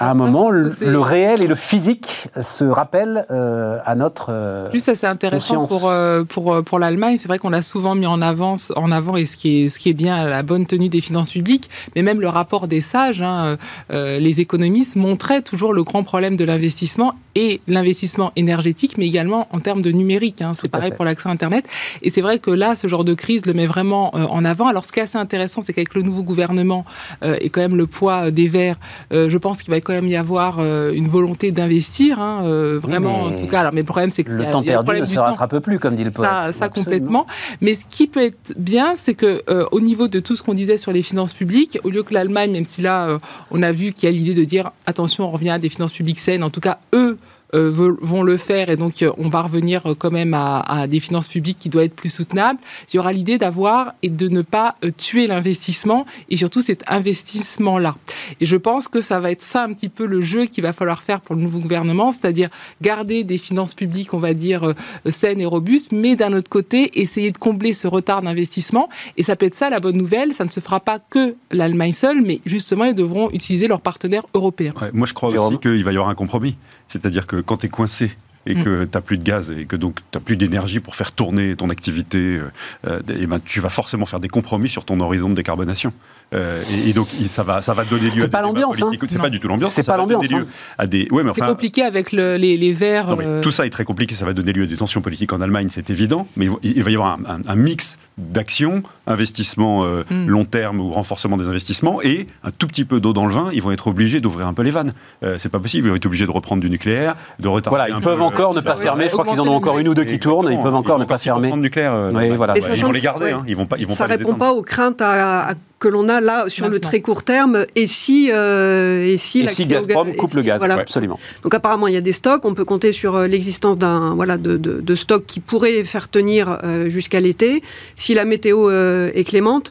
[0.00, 4.28] à un moment, le, réel et le physique se rappellent euh, à notre.
[4.30, 7.16] Euh, Plus ça, c'est intéressant pour, euh, pour, pour l'Allemagne.
[7.18, 9.80] C'est vrai qu'on l'a souvent mis en, avance, en avant, et ce qui, est, ce
[9.80, 13.22] qui est bien, la bonne tenue des finances publiques, mais même le rapport des sages,
[13.22, 13.56] hein,
[13.90, 19.58] les économistes montraient toujours le grand problème de l'investissement et l'investissement énergétique, mais également en
[19.58, 20.42] termes de numérique.
[20.42, 20.52] Hein.
[20.54, 21.66] C'est pareil pour l'accès Internet.
[22.02, 24.68] Et c'est vrai que là, ce genre de crise le met vraiment en avant.
[24.68, 26.84] Alors, ce qui est assez intéressant, c'est qu'avec le nouveau gouvernement
[27.22, 28.78] et quand même le poids des Verts,
[29.10, 33.22] je pense qu'il va quand même y avoir euh, une volonté d'investir, hein, euh, vraiment
[33.22, 33.60] en tout cas.
[33.60, 36.04] Alors, mais le problème, c'est que le temps perdu ne se rattrape plus, comme dit
[36.04, 36.28] le poète.
[36.28, 37.26] Ça, ça complètement.
[37.62, 40.52] Mais ce qui peut être bien, c'est que euh, au niveau de tout ce qu'on
[40.52, 43.18] disait sur les finances publiques, au lieu que l'Allemagne, même si là,
[43.50, 45.94] on a vu qu'il y a l'idée de dire attention, on revient à des finances
[45.94, 46.44] publiques saines.
[46.44, 47.16] En tout cas, eux
[47.52, 51.28] vont le faire et donc euh, on va revenir euh, quand même à, des finances
[51.28, 52.58] publiques qui doivent être plus soutenables.
[52.92, 57.96] Il y aura l'idée d'avoir et de ne pas tuer l'investissement et surtout cet investissement-là.
[58.40, 60.72] Et je pense que ça va être ça un petit peu le jeu qu'il va
[60.72, 62.50] falloir faire pour le nouveau gouvernement, c'est-à-dire
[62.82, 64.74] garder des finances publiques, on va dire,
[65.08, 68.88] saines et robustes, mais d'un autre côté, essayer de combler ce retard d'investissement.
[69.16, 71.92] Et ça peut être ça la bonne nouvelle, ça ne se fera pas que l'Allemagne
[71.92, 74.74] seule, mais justement, ils devront utiliser leurs partenaires européens.
[74.92, 76.56] moi, je crois aussi qu'il va y avoir un compromis.
[76.88, 78.10] C'est-à-dire que quand tu es coincé
[78.46, 78.64] et mm.
[78.64, 81.12] que tu n'as plus de gaz et que donc tu n'as plus d'énergie pour faire
[81.12, 82.40] tourner ton activité,
[82.86, 85.92] euh, ben, tu vas forcément faire des compromis sur ton horizon de décarbonation.
[86.34, 88.12] Euh, et, donc ça va, ça va donner lieu.
[88.12, 88.82] C'est pas l'ambiance.
[88.82, 88.90] Hein.
[89.08, 89.72] C'est pas du tout l'ambiance.
[89.72, 90.26] C'est pas l'ambiance.
[90.32, 90.86] Hein.
[90.86, 91.08] des.
[91.10, 93.16] Ouais, mais enfin, c'est compliqué avec le, les, les verts.
[93.40, 94.14] Tout ça est très compliqué.
[94.14, 96.26] Ça va donner lieu à des tensions politiques en Allemagne, c'est évident.
[96.36, 100.26] Mais il va y avoir un, mix d'actions, investissement mm.
[100.26, 103.50] long terme ou renforcement des investissements, et un tout petit peu d'eau dans le vin.
[103.52, 104.92] Ils vont être obligés d'ouvrir un peu les vannes.
[105.38, 105.86] c'est pas possible.
[105.86, 107.76] Ils vont être obligés de reprendre du nucléaire, de retarder.
[107.76, 109.04] Voilà, ils peuvent encore ne pas fermer.
[109.04, 110.52] Je crois qu'ils en ont encore une ou deux qui tournent.
[110.52, 111.50] Ils peuvent encore ne pas fermer.
[111.52, 112.10] nucléaire.
[112.12, 113.34] Ils vont les garder.
[113.46, 113.78] Ils vont pas.
[113.78, 117.00] Ils vont ça répond pas aux craintes à que l'on a là sur le très
[117.00, 120.74] court terme et si euh, et si, et si Gazprom coupe le gaz voilà.
[120.74, 121.20] absolument.
[121.42, 122.44] Donc apparemment il y a des stocks.
[122.44, 126.58] On peut compter sur euh, l'existence d'un voilà de, de, stocks qui pourraient faire tenir
[126.64, 127.62] euh, jusqu'à l'été
[127.96, 129.70] si la météo est clémente.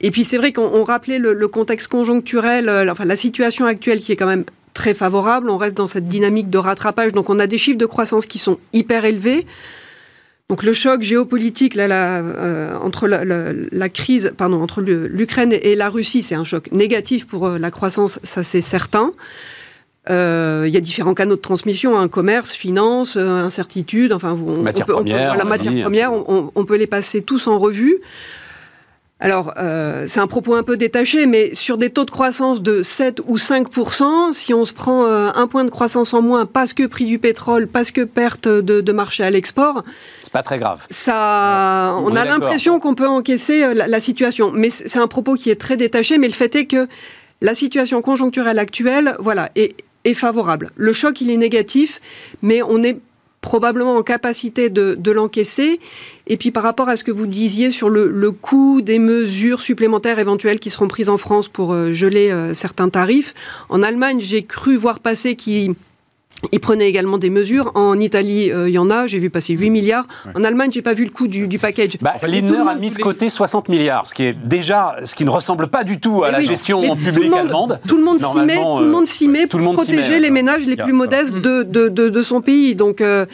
[0.00, 4.16] Et puis c'est vrai qu'on rappelait le, contexte conjoncturel enfin la situation actuelle qui est
[4.16, 4.44] quand même
[4.74, 5.50] très favorable.
[5.50, 7.12] On reste dans cette dynamique de rattrapage.
[7.12, 9.44] Donc on a des chiffres de croissance qui sont hyper élevés
[10.48, 16.22] donc le choc géopolitique là, euh, entre la, crise, pardon, entre l'Ukraine et la Russie,
[16.22, 19.12] c'est un choc négatif pour euh, la croissance, ça c'est certain.
[20.10, 24.32] Euh, il y a différents canaux de transmission, un hein, commerce, finance, euh, incertitude, enfin,
[24.32, 27.98] on, matière première, la matière première, on, peut les passer tous en revue.
[29.20, 32.82] Alors, euh, c'est un propos un peu détaché, mais sur des taux de croissance de
[32.82, 36.86] 7 ou 5% si on se prend un point de croissance en moins parce que
[36.86, 39.82] prix du pétrole, parce que perte de, marché à l'export,
[40.20, 40.86] c'est pas très grave.
[40.88, 45.50] Ça, on, a l'impression qu'on peut encaisser la, la situation, mais c'est un propos qui
[45.50, 46.18] est très détaché.
[46.18, 46.86] Mais le fait est que
[47.40, 49.74] la situation conjoncturelle actuelle, voilà, est,
[50.14, 50.70] favorable.
[50.76, 52.00] Le choc, il est négatif,
[52.40, 52.98] mais on est
[53.48, 55.80] probablement en capacité de, l'encaisser.
[56.26, 60.18] Et puis par rapport à ce que vous disiez sur le, coût des mesures supplémentaires
[60.18, 63.32] éventuelles qui seront prises en France pour euh, geler euh, certains tarifs,
[63.70, 65.74] en Allemagne, j'ai cru voir passer qui
[66.52, 67.72] ils prenaient également des mesures.
[67.74, 70.06] En Italie, euh, il y en a, j'ai vu passer 8 milliards.
[70.34, 71.98] En Allemagne, j'ai pas vu le coût du, du package.
[72.00, 75.30] Bah, Lindner a mis de côté 60 milliards, ce qui est déjà, ce qui ne
[75.30, 77.78] ressemble pas du tout à la gestion publique allemande.
[77.88, 80.76] Tout le monde s'y met, tout le monde s'y met pour protéger les ménages les
[80.76, 82.74] plus modestes de, de, de, son pays.
[82.74, 83.26] Donc, euh,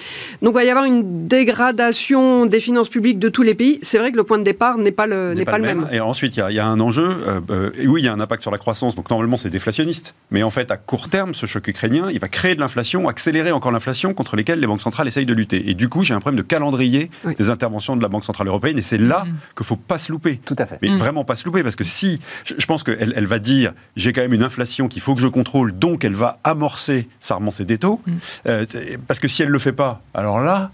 [0.42, 3.78] donc, il va y avoir une dégradation des finances publiques de tous les pays.
[3.82, 5.88] C'est vrai que le point de départ n'est pas le, n'est pas, le même.
[5.92, 7.08] Et ensuite, il y, a un enjeu.
[7.50, 8.94] Euh, oui, il y a un impact sur la croissance.
[8.94, 10.14] Donc, normalement, c'est déflationniste.
[10.30, 13.52] Mais en fait, à court terme, ce choc ukrainien, il va créer de l'inflation accélérer
[13.52, 15.70] encore l'inflation contre lesquelles les banques centrales essayent de lutter.
[15.70, 18.78] Et du coup, j'ai un problème de calendrier des interventions de la Banque centrale européenne.
[18.78, 19.28] Et c'est là mm.
[19.28, 20.40] qu'il ne faut pas se louper.
[20.44, 20.78] Tout à fait.
[20.82, 20.98] Mais mm.
[20.98, 24.22] vraiment pas se louper, parce que si, je, pense qu'elle elle va dire, j'ai quand
[24.22, 27.78] même une inflation qu'il faut que je contrôle, donc elle va amorcer sa remontée des
[27.78, 28.00] taux.
[28.06, 28.12] Mm.
[28.46, 28.66] Euh,
[29.06, 30.70] parce que si elle ne le fait pas, alors là,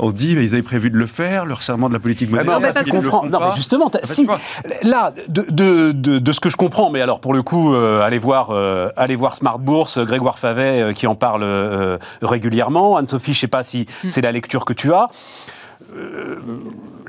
[0.00, 2.60] on dit, mais ils avaient prévu de le faire, le resserrement de la politique monétaire.
[2.60, 4.26] non, mais justement, si,
[4.82, 8.88] là, de, ce que je comprends, mais alors pour le coup, euh, allez voir, euh,
[8.96, 11.44] allez voir Smart Bourse, Grégoire Favet euh, qui en parle
[12.22, 12.96] régulièrement.
[12.96, 14.08] Anne-Sophie, je ne sais pas si mm.
[14.08, 15.08] c'est la lecture que tu as.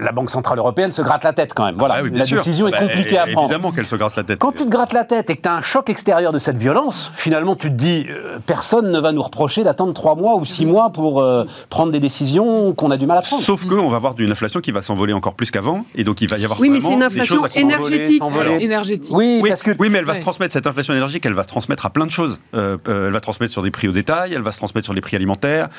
[0.02, 1.76] Euh, la Banque Centrale Européenne se gratte la tête quand même.
[1.78, 3.50] Voilà, ah la décision est bah, compliquée à prendre.
[3.50, 4.40] Évidemment qu'elle se gratte la tête.
[4.40, 6.58] Quand tu te grattes la tête et que tu as un choc extérieur de cette
[6.58, 10.46] violence, finalement tu te dis, euh, personne ne va nous reprocher d'attendre trois mois ou
[10.46, 13.42] six mois pour euh, prendre des décisions qu'on a du mal à prendre.
[13.42, 16.30] Sauf qu'on va avoir une inflation qui va s'envoler encore plus qu'avant, et donc il
[16.30, 18.22] va y avoir oui, mais c'est une inflation énergétique.
[18.60, 19.14] énergétique.
[19.16, 21.48] Oui, parce que, oui, mais elle va se transmettre cette inflation énergétique, elle va se
[21.48, 22.40] transmettre à plein de choses.
[22.54, 25.16] elle va transmettre sur des prix au détail, elle va se transmettre sur les prix
[25.16, 25.70] alimentaires.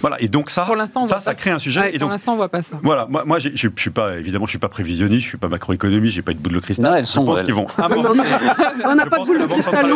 [0.00, 0.66] voilà, et donc ça,
[1.06, 2.76] ça, ça crée un sujet et donc, pour l'instant, on voit pas ça.
[2.82, 6.14] Voilà, moi, moi je suis pas, évidemment, je suis pas prévisionniste, je suis pas macroéconomiste,
[6.14, 6.94] j'ai pas de boule de cristal.
[6.96, 8.20] elles sont, je pense qu'ils vont amorcer.
[8.84, 9.86] on n'a pas de boule de cristal.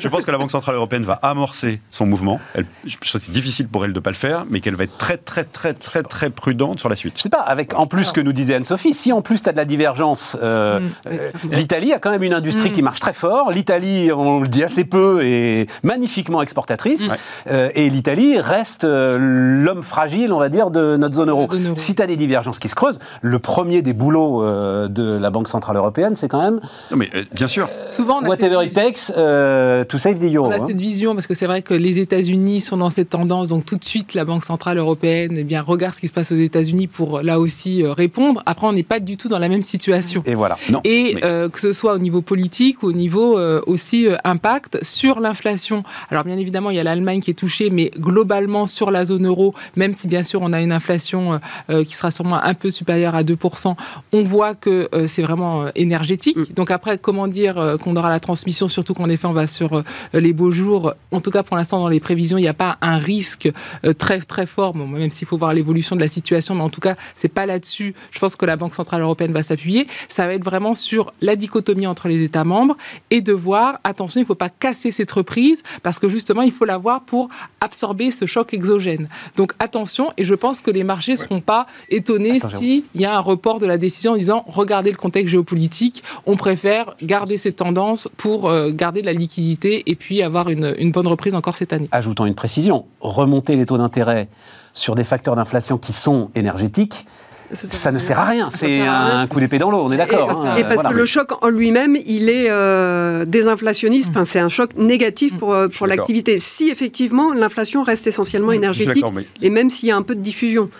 [0.00, 2.40] je pense que la Banque centrale européenne va amorcer son mouvement.
[2.54, 2.66] Elle,
[3.02, 5.74] c'est difficile pour elle de pas le faire, mais qu'elle va être très, très, très,
[5.74, 7.14] très, très prudente sur la suite.
[7.16, 9.48] Je sais pas, avec en plus ce que nous disait Anne-Sophie, si en plus tu
[9.48, 10.90] as de la divergence, euh, mm.
[11.06, 12.84] euh, l'Italie a quand même une industrie qui mm.
[12.84, 13.50] marche très fort.
[13.50, 17.06] L'Italie, on le dit assez peu, est magnifiquement exportatrice.
[17.06, 17.12] Mm.
[17.50, 21.46] Euh, et l'Italie reste l'homme fragile, on va dire, de notre zone euro.
[21.84, 25.28] Si tu as des divergences qui se creusent, le premier des boulots euh, de la
[25.28, 26.60] Banque Centrale Européenne, c'est quand même.
[26.90, 27.68] Non, mais euh, bien sûr.
[27.90, 30.48] Souvent, on a whatever it takes euh, to save the euro.
[30.48, 30.66] On a hein.
[30.66, 33.76] cette vision parce que c'est vrai que les États-Unis sont dans cette tendance, donc tout
[33.76, 36.86] de suite la Banque Centrale Européenne eh bien, regarde ce qui se passe aux États-Unis
[36.86, 38.42] pour là aussi répondre.
[38.46, 40.22] Après, on n'est pas du tout dans la même situation.
[40.24, 40.56] Et voilà.
[40.70, 45.82] Non, Et que ce soit au niveau politique ou au niveau aussi impact sur l'inflation.
[46.10, 49.26] Alors, bien évidemment, il y a l'Allemagne qui est touchée, mais globalement sur la zone
[49.26, 51.38] euro, même si bien sûr on a une inflation euh,
[51.70, 53.74] euh, qui sera sûrement un peu supérieure à 2%,
[54.12, 56.36] on voit que euh, c'est vraiment énergétique.
[56.36, 56.54] Mm.
[56.54, 59.82] Donc après, comment dire qu'on aura la transmission, surtout qu'en effet, on va sur
[60.12, 60.94] les beaux jours.
[61.10, 63.50] En tout cas, pour l'instant, dans les prévisions, il n'y a pas un risque
[63.98, 66.96] très très fort, même s'il faut voir l'évolution de la situation, mais en tout cas,
[67.16, 67.94] c'est pas là-dessus.
[68.10, 69.86] Je pense que la Banque centrale européenne va s'appuyer.
[70.08, 72.76] Ça va être vraiment sur la dichotomie entre les États membres
[73.10, 76.52] et de voir, attention, il ne faut pas casser cette reprise parce que justement, il
[76.52, 77.28] faut l'avoir pour
[77.60, 79.08] absorber ce choc exogène.
[79.36, 83.16] Donc attention, et je pense que les marchés ne seront pas étonnés s'il y a
[83.16, 87.56] un report de la décision en disant regardez le contexte géopolitique, on préfère garder cette
[87.56, 91.56] tendance pour euh, garder de la liquidité et puis avoir une, une bonne reprise encore
[91.56, 91.88] cette année.
[91.92, 94.28] Ajoutons une précision remonter les taux d'intérêt
[94.72, 97.06] sur des facteurs d'inflation qui sont énergétiques,
[97.52, 98.48] ça, ne sert à rien.
[98.52, 100.44] C'est un coup d'épée dans l'eau, on est d'accord.
[100.56, 100.66] Et, hein.
[100.68, 104.08] parce que le choc en lui-même, il est euh, désinflationniste.
[104.10, 106.38] Enfin, c'est un choc négatif pour, euh, pour l'activité.
[106.38, 109.04] Si effectivement l'inflation reste essentiellement énergétique,
[109.42, 110.70] et même s'il y a un peu de diffusion.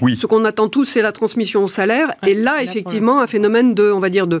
[0.00, 0.16] Oui.
[0.16, 2.12] Ce qu'on attend tous, c'est la transmission au salaire.
[2.26, 4.40] et là, effectivement, un phénomène de, on va dire, de,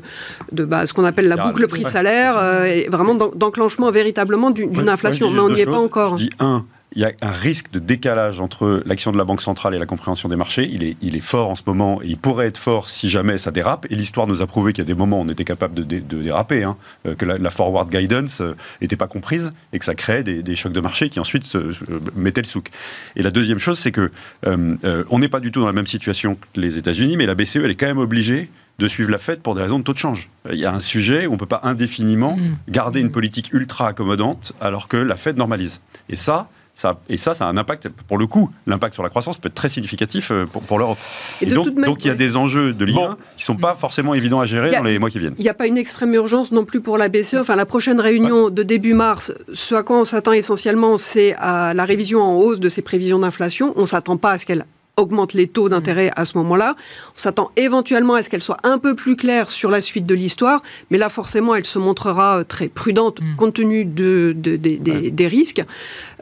[0.52, 5.30] de bah, ce qu'on appelle la boucle prix-salaire, euh, vraiment d'enclenchement véritablement d'une inflation.
[5.30, 6.16] Mais on n'y est pas encore.
[6.16, 9.42] Je dis un, il y a un risque de décalage entre l'action de la Banque
[9.42, 10.68] centrale et la compréhension des marchés.
[10.70, 13.38] Il est, il est fort en ce moment et il pourrait être fort si jamais
[13.38, 13.86] ça dérape.
[13.90, 16.00] Et l'histoire nous a prouvé qu'il y a des moments où on était capable de,
[16.00, 16.76] déraper, hein,
[17.06, 18.42] euh, que la, forward guidance
[18.80, 21.72] n'était euh, pas comprise et que ça créait des, chocs de marché qui ensuite se,
[22.14, 22.68] mettaient le souk.
[23.16, 24.10] Et la deuxième chose, c'est que
[24.46, 27.34] euh, on n'est pas du tout dans la même situation que les États-Unis, mais la
[27.34, 29.92] BCE, elle est quand même obligée de suivre la Fed pour des raisons de taux
[29.92, 30.30] de change.
[30.50, 32.56] Il y a un sujet où on ne peut pas indéfiniment mm.
[32.68, 35.80] garder une politique ultra accommodante alors que la Fed normalise.
[36.08, 36.48] Et ça,
[36.82, 39.48] ça, et ça, ça a un impact, pour le coup, l'impact sur la croissance peut
[39.48, 40.98] être très significatif euh, pour, pour l'Europe.
[41.40, 44.14] Et, donc, donc il y a des enjeux de l'IA qui ne sont pas forcément
[44.14, 45.34] évidents à gérer dans les mois qui viennent.
[45.38, 47.34] Il n'y a pas une extrême urgence non plus pour la BCE.
[47.34, 51.72] Enfin, la prochaine réunion de début mars, ce à quoi on s'attend essentiellement, c'est à
[51.72, 53.72] la révision en hausse de ses prévisions d'inflation.
[53.76, 54.64] On ne s'attend pas à ce qu'elle
[54.96, 56.76] augmente les taux d'intérêt à ce moment-là.
[57.14, 60.14] On s'attend éventuellement à ce qu'elle soit un peu plus claire sur la suite de
[60.14, 63.36] l'histoire, mais là forcément elle se montrera euh, très prudente mm.
[63.36, 65.64] compte tenu de, des, risques.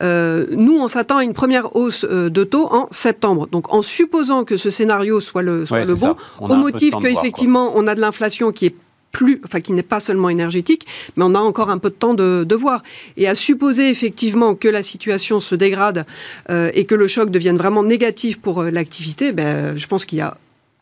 [0.03, 3.49] Euh, nous, on s'attend à une première hausse euh, de taux en septembre.
[3.51, 7.87] Donc en supposant que ce scénario soit le, soit le bon, au motif qu'effectivement on
[7.87, 8.75] a de l'inflation qui est
[9.13, 12.15] plus, enfin qui n'est pas seulement énergétique, mais on a encore un peu de temps
[12.15, 12.83] de, de voir.
[13.17, 16.05] Et à supposer effectivement que la situation se dégrade
[16.51, 20.19] euh, et que le choc devienne vraiment négatif pour euh, l'activité, ben, je pense qu'il
[20.19, 20.37] y a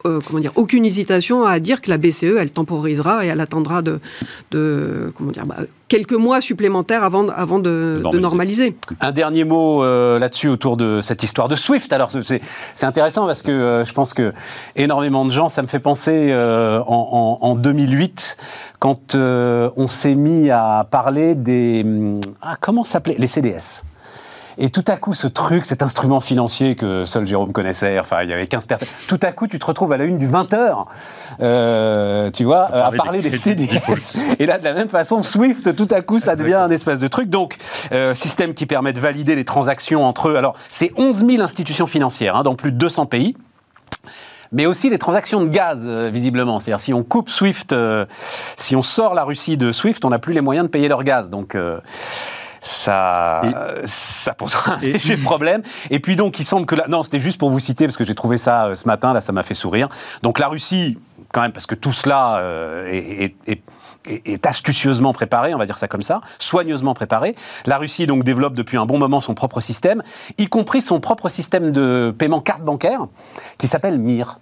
[0.06, 3.82] euh, comment dire, aucune hésitation à dire que la BCE, elle temporisera et elle attendra
[3.82, 3.98] de,
[4.52, 5.56] de comment dire, bah,
[5.88, 8.76] quelques mois supplémentaires avant, avant de, normaliser.
[9.00, 11.92] Un dernier mot euh, là-dessus autour de cette histoire de SWIFT.
[11.92, 14.32] Alors c'est intéressant parce que euh, je pense que
[14.76, 18.36] énormément de gens, ça me fait penser en, en, 2008
[18.78, 21.84] quand on s'est mis à parler des
[22.40, 23.82] ah, comment s'appelait les CDS.
[24.60, 28.28] Et tout à coup, ce truc, cet instrument financier que seul Jérôme connaissait, enfin, il
[28.28, 30.84] y avait 15 personnes, tout à coup, tu te retrouves à la une du 20h,
[31.40, 34.18] euh, tu vois, à parler des, CDS.
[34.40, 37.06] Et là, de la même façon, Swift, tout à coup, ça devient un espèce de
[37.06, 37.30] truc.
[37.30, 37.56] Donc,
[37.92, 40.34] euh, système qui permet de valider les transactions entre eux.
[40.34, 43.36] Alors, c'est 11 000 institutions financières hein, dans plus de 200 pays
[44.50, 46.58] mais aussi les transactions de gaz, euh, visiblement.
[46.58, 47.76] C'est-à-dire, si on coupe SWIFT,
[48.56, 51.04] si on sort la Russie de SWIFT, on n'a plus les moyens de payer leur
[51.04, 51.28] gaz.
[51.28, 51.54] Donc,
[52.60, 53.42] ça,
[53.84, 55.62] ça posera un léger problème.
[55.90, 58.04] Et puis donc, il semble que là, non, c'était juste pour vous citer parce que
[58.04, 59.88] j'ai trouvé ça euh, ce matin, là, ça m'a fait sourire.
[60.22, 60.98] Donc la Russie,
[61.32, 63.62] quand même, parce que tout cela euh, est, est
[64.08, 67.34] est, astucieusement préparé, on va dire ça comme ça, soigneusement préparé.
[67.66, 70.02] La Russie donc développe depuis un bon moment son propre système,
[70.38, 73.06] y compris son propre système de paiement carte bancaire,
[73.58, 74.38] qui s'appelle MIR,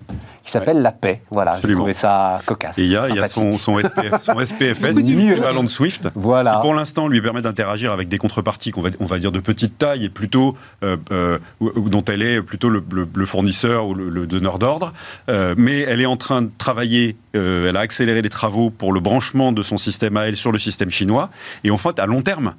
[0.46, 1.22] qui s'appelle la paix.
[1.30, 2.78] Voilà, j'ai trouvé ça cocasse.
[2.78, 6.54] Et il y a, son, son, SPFS, équivalent de SWIFT, voilà.
[6.54, 9.40] qui pour l'instant lui permet d'interagir avec des contreparties qu'on va, on va dire de
[9.40, 14.58] petite taille et plutôt euh, euh, dont elle est plutôt le, fournisseur ou le, donneur
[14.58, 14.92] d'ordre,
[15.28, 19.00] euh, mais elle est en train de travailler, elle a accéléré les travaux pour le
[19.00, 21.28] branchement de son système à elle sur le système chinois.
[21.64, 22.54] Et en fait, à long terme,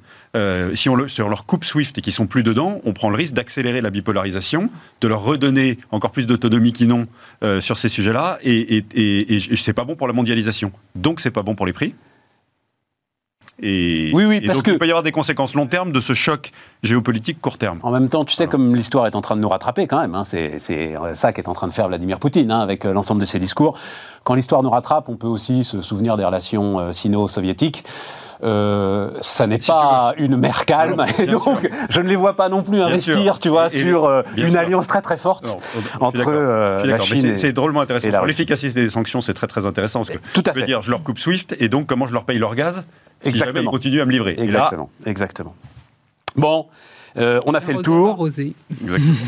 [0.74, 3.34] si, on le, leur coupe SWIFT et qu'ils sont plus dedans, on prend le risque
[3.34, 4.70] d'accélérer la bipolarisation,
[5.00, 7.08] de leur redonner encore plus d'autonomie qu'ils n'ont
[7.42, 8.38] euh, sur ces sujets-là.
[8.42, 10.72] Et, et, et, c'est pas bon pour la mondialisation.
[10.94, 11.94] Donc, c'est pas bon pour les prix.
[13.60, 14.70] Et, oui, oui, parce donc que...
[14.70, 16.52] il peut y avoir des conséquences long terme de ce choc
[16.84, 17.80] géopolitique court terme.
[17.82, 20.14] En même temps, tu sais, comme l'histoire est en train de nous rattraper quand même,
[20.14, 20.60] hein, c'est
[21.14, 23.76] ça qu'est en train de faire Vladimir Poutine hein, avec euh, l'ensemble de ses discours.
[24.22, 27.82] Quand l'histoire nous rattrape, on peut aussi se souvenir des relations euh, sino-soviétiques.
[28.44, 32.62] Euh, ça n'est pas une mer calme, et donc je ne les vois pas non
[32.62, 35.58] plus investir, tu vois, sur une alliance très très forte
[36.00, 36.30] entre
[36.84, 37.36] la Chine.
[37.36, 38.10] C'est drôlement intéressant.
[38.10, 40.66] Pour l'efficacité des sanctions, c'est très très intéressant parce que Tout à je veux fait.
[40.66, 42.84] dire, je leur coupe SWIFT et donc comment je leur paye leur gaz
[43.22, 43.54] si Exactement.
[43.56, 44.36] jamais ils continuent à me livrer.
[44.38, 44.88] Exactement.
[45.04, 45.54] Exactement.
[46.36, 46.66] Bon,
[47.18, 48.28] euh, on a fait le tour.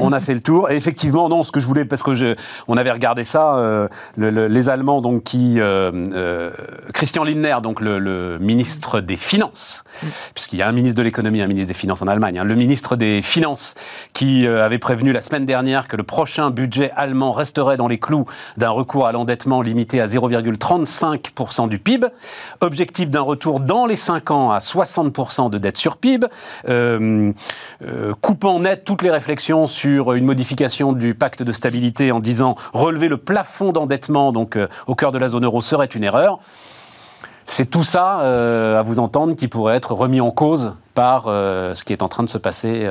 [0.00, 0.70] on a fait le tour.
[0.70, 2.34] Et effectivement, non, ce que je voulais, parce que je,
[2.68, 6.50] on avait regardé ça, euh, les Allemands, donc qui euh,
[6.92, 9.84] Christian Lindner, donc le, ministre des Finances,
[10.34, 12.54] puisqu'il y a un ministre de l'économie, un ministre des Finances en Allemagne, hein, le
[12.54, 13.74] ministre des Finances
[14.12, 18.24] qui avait prévenu la semaine dernière que le prochain budget allemand resterait dans les clous
[18.56, 22.06] d'un recours à l'endettement limité à 0,35% du PIB,
[22.60, 26.26] objectif d'un retour dans les 5 ans à 60% de dette sur PIB.
[26.68, 27.32] Euh,
[28.20, 33.08] coupant net toutes les réflexions sur une modification du pacte de stabilité en disant relever
[33.08, 36.38] le plafond d'endettement donc euh, au cœur de la zone euro serait une erreur.
[37.46, 41.82] C'est tout ça, euh, à vous entendre, qui pourrait être remis en cause par ce
[41.82, 42.88] qui est en train de se passer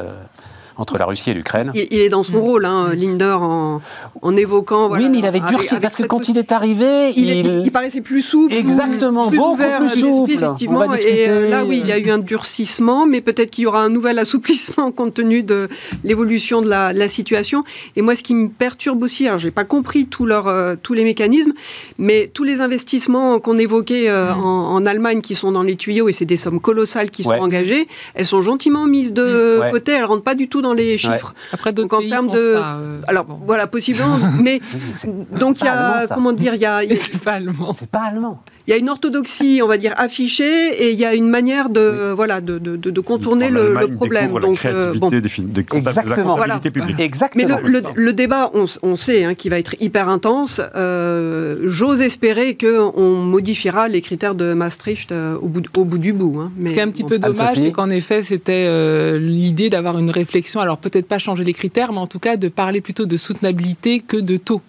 [0.80, 1.72] entre la Russie et l'Ukraine.
[1.76, 2.38] Il, est dans son mm.
[2.38, 3.82] rôle, hein, Linder, en,
[4.22, 4.89] en évoquant.
[4.92, 8.22] oui, mais il avait durci parce que quand il est arrivé, il, il, paraissait plus
[8.22, 10.34] souple, exactement, plus, beaucoup plus souple.
[10.34, 13.68] Effectivement, et euh, là, oui, il y a eu un durcissement, mais peut-être qu'il y
[13.68, 15.68] aura un nouvel assouplissement compte tenu de
[16.04, 17.65] l'évolution de la, la, situation.
[17.98, 20.94] Et moi, ce qui me perturbe aussi, alors j'ai pas compris tout leur, euh, tous
[20.94, 21.54] les mécanismes,
[21.98, 24.44] mais tous les investissements qu'on évoquait euh, mm.
[24.44, 27.32] en, en, Allemagne qui sont dans les tuyaux et c'est des sommes colossales qui sont
[27.32, 29.72] engagées, elles sont gentiment mises de mm.
[29.72, 29.92] côté.
[29.92, 31.34] Elles rentrent pas du tout dans les chiffres.
[31.51, 34.60] Après, donc en termes de, euh, alors voilà, possiblement, mais
[35.39, 37.73] donc il y a, comment dire, il y a, c'est pas allemand.
[37.77, 38.41] C'est pas allemand.
[38.69, 41.71] Il y a une orthodoxie, on va dire, affichée, et il y a une manière
[41.71, 44.32] de, voilà, de, de, de contourner le, le, problème.
[44.39, 45.10] Donc, la bon.
[45.10, 46.36] des, des Exactement.
[46.36, 46.62] Voilà.
[46.99, 47.58] Exactement.
[47.63, 50.62] Mais le, le débat, on, on sait, hein, qu'il va être hyper intense.
[50.75, 56.13] Euh, J'ose espérer qu'on modifiera les critères de Maastricht euh, au, bout, au bout du
[56.13, 56.39] bout.
[56.39, 56.51] Hein.
[56.55, 59.97] Mais, Ce qui est un petit peu dommage, c'est qu'en effet, c'était euh, l'idée d'avoir
[59.97, 63.08] une réflexion, alors peut-être pas changer les critères, mais en tout cas de parler plutôt
[63.08, 64.62] de soutenabilité que de taux.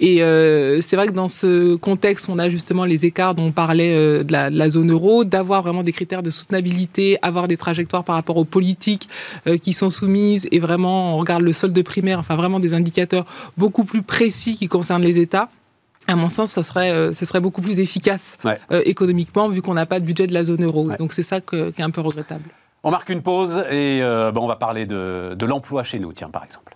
[0.00, 3.52] Et euh, c'est vrai que dans ce contexte, on a justement les écarts dont on
[3.52, 7.48] parlait euh, de, la, de, la, zone euro, d'avoir vraiment des critères de soutenabilité, avoir
[7.48, 9.08] des trajectoires par rapport aux politiques
[9.46, 13.24] euh, qui sont soumises, et vraiment, on regarde le solde primaire, enfin vraiment des indicateurs
[13.56, 15.48] beaucoup plus précis qui concernent les États.
[16.06, 18.58] À mon sens, ce serait, ce serait beaucoup plus efficace ouais.
[18.72, 20.86] euh, économiquement, vu qu'on n'a pas de budget de la zone euro.
[20.86, 20.96] Ouais.
[20.98, 22.44] Donc c'est ça que, qui est un peu regrettable.
[22.82, 26.12] On marque une pause et euh, bon, on va parler de, de l'emploi chez nous,
[26.12, 26.73] tiens, par exemple.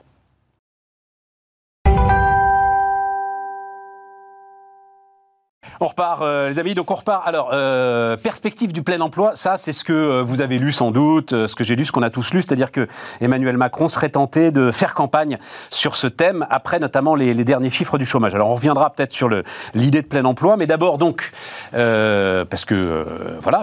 [5.80, 6.74] On repart, euh, les amis.
[6.74, 7.26] Donc on repart.
[7.26, 10.90] Alors, euh, perspective du plein emploi, ça, c'est ce que euh, vous avez lu sans
[10.90, 12.88] doute, ce que j'ai lu, ce qu'on a tous lu, c'est-à-dire que
[13.20, 15.38] Emmanuel Macron serait tenté de faire campagne
[15.70, 18.34] sur ce thème après notamment les, derniers chiffres du chômage.
[18.34, 19.28] Alors on reviendra peut-être sur
[19.74, 21.30] l'idée de plein emploi, mais d'abord donc
[21.72, 23.62] parce que voilà.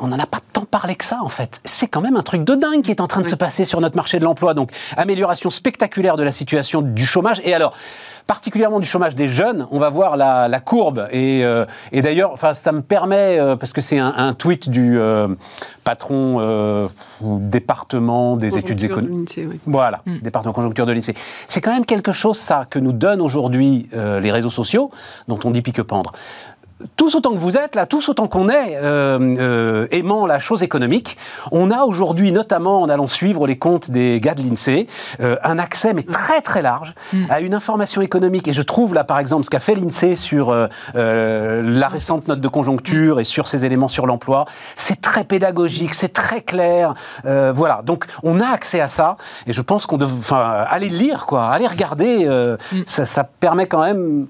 [0.00, 0.38] On n'en a pas
[0.70, 1.60] parlé que ça, en fait.
[1.64, 3.30] C'est quand même un truc de dingue qui est en train de oui.
[3.30, 4.54] se passer sur notre marché de l'emploi.
[4.54, 7.40] Donc, amélioration spectaculaire de la situation du chômage.
[7.44, 7.74] Et alors,
[8.28, 11.08] particulièrement du chômage des jeunes, on va voir la, la courbe.
[11.10, 14.68] Et, euh, et d'ailleurs, enfin, ça me permet, euh, parce que c'est un, un, tweet
[14.68, 15.28] du euh,
[15.82, 16.88] patron
[17.20, 19.40] département des Conjoncture études économiques.
[19.40, 19.60] De oui.
[19.66, 20.18] Voilà, mm.
[20.18, 21.14] département conjoncture de lycée.
[21.48, 24.90] C'est quand même quelque chose, ça, que nous donnent aujourd'hui les réseaux sociaux,
[25.26, 26.12] dont on dit pique-pendre
[26.96, 30.62] tous autant que vous êtes, là, tous autant qu'on est euh, euh, aimant la chose
[30.62, 31.16] économique,
[31.50, 34.86] on a aujourd'hui, notamment en allant suivre les comptes des gars de l'INSEE,
[35.20, 37.30] euh, un accès mais très très large mm.
[37.30, 38.46] à une information économique.
[38.48, 40.52] Et je trouve là, par exemple, ce qu'a fait l'INSEE sur
[40.94, 44.44] la récente note de conjoncture et sur ces éléments sur l'emploi,
[44.76, 46.94] c'est très pédagogique, c'est très clair.
[47.24, 49.16] voilà, donc on a accès à ça.
[49.46, 52.26] Et je pense qu'on devrait, enfin, aller lire, quoi, aller regarder,
[52.72, 52.82] mm.
[52.86, 54.26] ça, ça permet quand même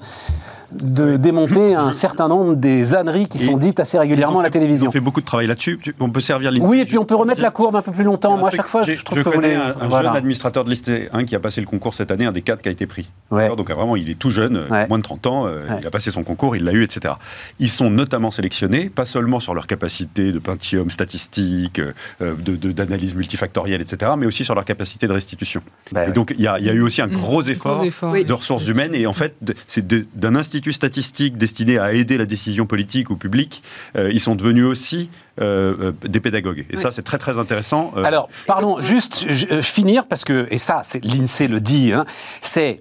[0.73, 4.89] de démonter un certain nombre des âneries qui sont dites assez régulièrement à la télévision.
[4.89, 5.81] On fait beaucoup de travail là-dessus.
[5.99, 6.67] On peut servir l'INSEE.
[6.67, 8.37] Oui, et puis on peut remettre la courbe un peu plus longtemps.
[8.37, 10.09] Moi, à chaque fois, je trouve je que connais vous un, un voilà.
[10.09, 12.63] jeune administrateur de lycée hein, qui a passé le concours cette année, un des quatre
[12.63, 13.11] qui a été pris.
[13.31, 13.55] Ouais.
[13.57, 14.87] Donc vraiment, il est tout jeune, ouais.
[14.89, 15.47] moins de 30 ans.
[15.47, 15.79] Euh, ouais.
[15.81, 17.15] Il a passé son concours, il l'a eu, etc.
[17.59, 21.81] Ils sont notamment sélectionnés, pas seulement sur leur capacité de Pentium statistique,
[22.21, 25.63] euh, d'analyse multifactorielle, etc., mais aussi sur leur capacité de restitution.
[25.93, 27.13] Bah, et donc, il y, y, a eu aussi un mmh.
[27.13, 28.95] gros effort, gros effort de ressources humaines.
[28.95, 29.35] Et en fait,
[29.67, 29.87] c'est
[30.19, 33.63] d'un institut statistique destinés à aider la décision politique ou publique,
[33.97, 36.67] euh, ils sont devenus aussi euh, des pédagogues.
[36.71, 36.83] Et oui.
[36.83, 37.93] ça, c'est très très intéressant.
[37.97, 38.05] Euh...
[38.05, 42.05] Alors, parlons juste euh, finir, parce que, et ça, l'INSEE le dit, hein,
[42.41, 42.81] c'est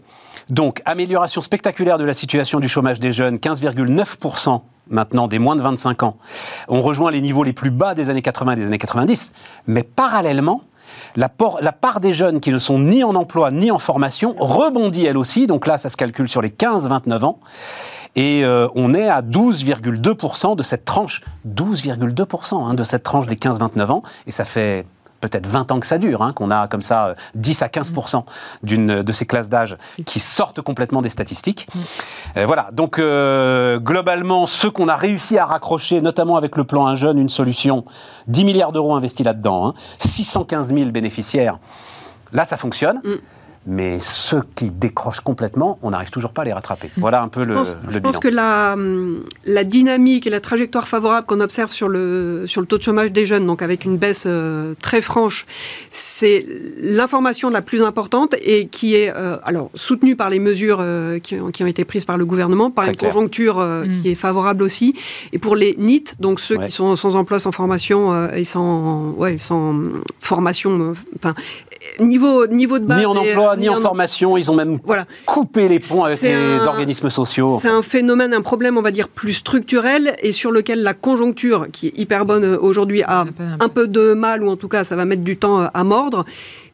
[0.49, 5.61] donc amélioration spectaculaire de la situation du chômage des jeunes, 15,9% maintenant des moins de
[5.61, 6.17] 25 ans.
[6.69, 9.33] On rejoint les niveaux les plus bas des années 80 et des années 90,
[9.67, 10.61] mais parallèlement,
[11.15, 14.35] la, por, la, part des jeunes qui ne sont ni en emploi ni en formation
[14.37, 17.39] rebondit elle aussi, donc là ça se calcule sur les 15-29 ans,
[18.15, 23.35] et euh, on est à 12,2% de cette tranche, 12,2% hein, de cette tranche des
[23.35, 24.85] 15-29 ans, et ça fait
[25.27, 27.91] peut-être 20 ans que ça dure, hein, qu'on a comme ça 10 à 15
[28.63, 31.67] d'une de ces classes d'âge qui sortent complètement des statistiques.
[32.35, 36.87] Euh, voilà, donc euh, globalement, ce qu'on a réussi à raccrocher, notamment avec le plan
[36.87, 37.85] Un jeune, une solution,
[38.27, 41.59] 10 milliards d'euros investis là-dedans, hein, 615 000 bénéficiaires,
[42.31, 43.01] là ça fonctionne.
[43.03, 43.15] Mm
[43.69, 46.89] mais ceux qui décrochent complètement, on n'arrive toujours pas à les rattraper.
[46.95, 48.01] Voilà un peu je le, pense, le je bilan.
[48.01, 48.77] pense que la,
[49.45, 53.11] la, dynamique et la trajectoire favorable qu'on observe sur le, sur le taux de chômage
[53.11, 55.45] des jeunes, donc avec une baisse euh, très franche,
[55.91, 56.45] c'est
[56.81, 61.35] l'information la plus importante et qui est euh, alors soutenue par les mesures euh, qui,
[61.35, 63.11] ont, qui, ont, été prises par le gouvernement, par très une clair.
[63.11, 64.01] conjoncture mmh.
[64.01, 64.95] qui est favorable aussi.
[65.33, 66.67] Et pour les NIT, donc ceux ouais.
[66.67, 69.75] qui sont sans emploi, sans formation et sans, ouais, sans
[70.21, 71.35] formation, enfin,
[71.99, 72.99] niveau, niveau de base.
[72.99, 74.37] Ni en emploi, ni, ni en, en, formation.
[74.37, 75.05] Ils ont même voilà.
[75.25, 77.59] coupé les ponts avec les un, organismes sociaux.
[77.61, 81.67] C'est un phénomène, un problème, on va dire, plus structurel et sur lequel la conjoncture,
[81.71, 83.23] qui est hyper bonne aujourd'hui, a
[83.59, 86.25] un peu de mal, ou en tout cas, ça va mettre du temps à mordre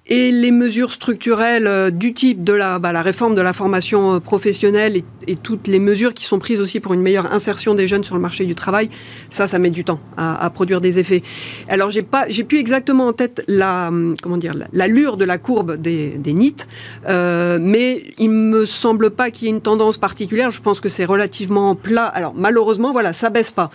[0.05, 4.15] et les mesures structurelles euh, du type de la, bah, la réforme de la formation
[4.15, 7.87] euh, professionnelle et, toutes les mesures qui sont prises aussi pour une meilleure insertion des
[7.87, 8.89] jeunes sur le marché du travail,
[9.29, 11.23] ça, ça met du temps à, à produire des effets.
[11.69, 15.37] Alors, j'ai pas, j'ai plus exactement en tête la, hum, comment dire, l'allure de la
[15.37, 16.67] courbe des, des NIT,
[17.07, 20.51] euh, mais il me semble pas qu'il y ait une tendance particulière.
[20.51, 22.05] Je pense que c'est relativement plat.
[22.05, 23.71] Alors, malheureusement, voilà, ça baisse pas.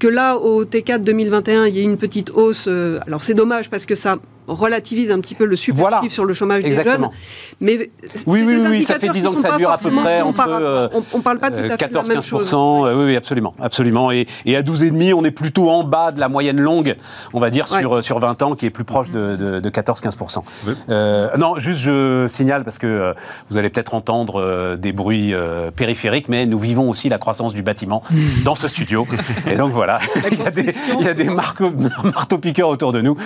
[0.00, 2.68] Que là, au T4 2021, il y a une petite hausse.
[3.06, 4.16] alors c'est dommage parce que ça
[4.50, 7.08] relativise un petit peu le super chiffre sur le chômage des jeunes.
[7.60, 7.90] Mais
[8.26, 11.18] oui, oui, oui, ça fait 10 ans que ça dure à peu près entre on,
[11.18, 14.10] ne parle pas tout à fait 14, de la même 15% Oui, oui, absolument, absolument.
[14.10, 16.96] Et, et à 12,5, on est plutôt en bas de la moyenne longue,
[17.32, 20.42] on va dire sur sur 20 ans, qui est plus proche de, 14-15%
[20.88, 23.14] euh, Non, juste je signale parce que euh,
[23.50, 25.34] vous allez peut-être entendre euh, des bruits
[25.76, 28.02] périphériques, mais nous vivons aussi la croissance du bâtiment
[28.44, 29.06] dans ce studio.
[29.46, 29.89] Et donc voilà,
[30.30, 33.16] il y a des, il y a des marteaux-piqueurs autour de nous.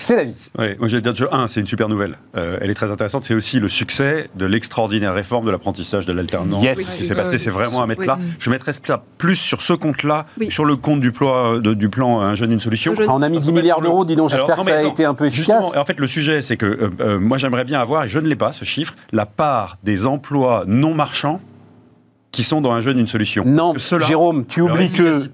[0.00, 0.34] C'est la vie.
[0.58, 2.16] Oui, moi j'ai dire, un, c'est une super nouvelle.
[2.36, 3.24] Euh, elle est très intéressante.
[3.24, 6.62] C'est aussi le succès de l'extraordinaire réforme de l'apprentissage de l'alternance.
[6.62, 6.78] Yes.
[6.78, 8.18] Ce qui s'est passé, c'est vraiment à mettre là.
[8.38, 12.34] Je mettrais ça plus sur ce compte-là, sur le compte du, plan, du plan Un
[12.34, 12.94] jeune, une solution.
[13.08, 15.26] on a mis 10 milliards d'euros, dis donc, j'espère que ça a été un peu
[15.26, 15.76] efficace.
[15.76, 18.28] En fait, le sujet, c'est que euh, euh, moi j'aimerais bien avoir, et je ne
[18.28, 21.40] l'ai pas, ce chiffre, la part des emplois non marchands
[22.36, 23.44] qui sont dans un jeune une solution.
[23.46, 23.72] Non,
[24.06, 25.26] Jérôme, tu oublies, que,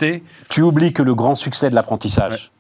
[0.49, 2.53] tu oublies que le grand succès de l'apprentissage,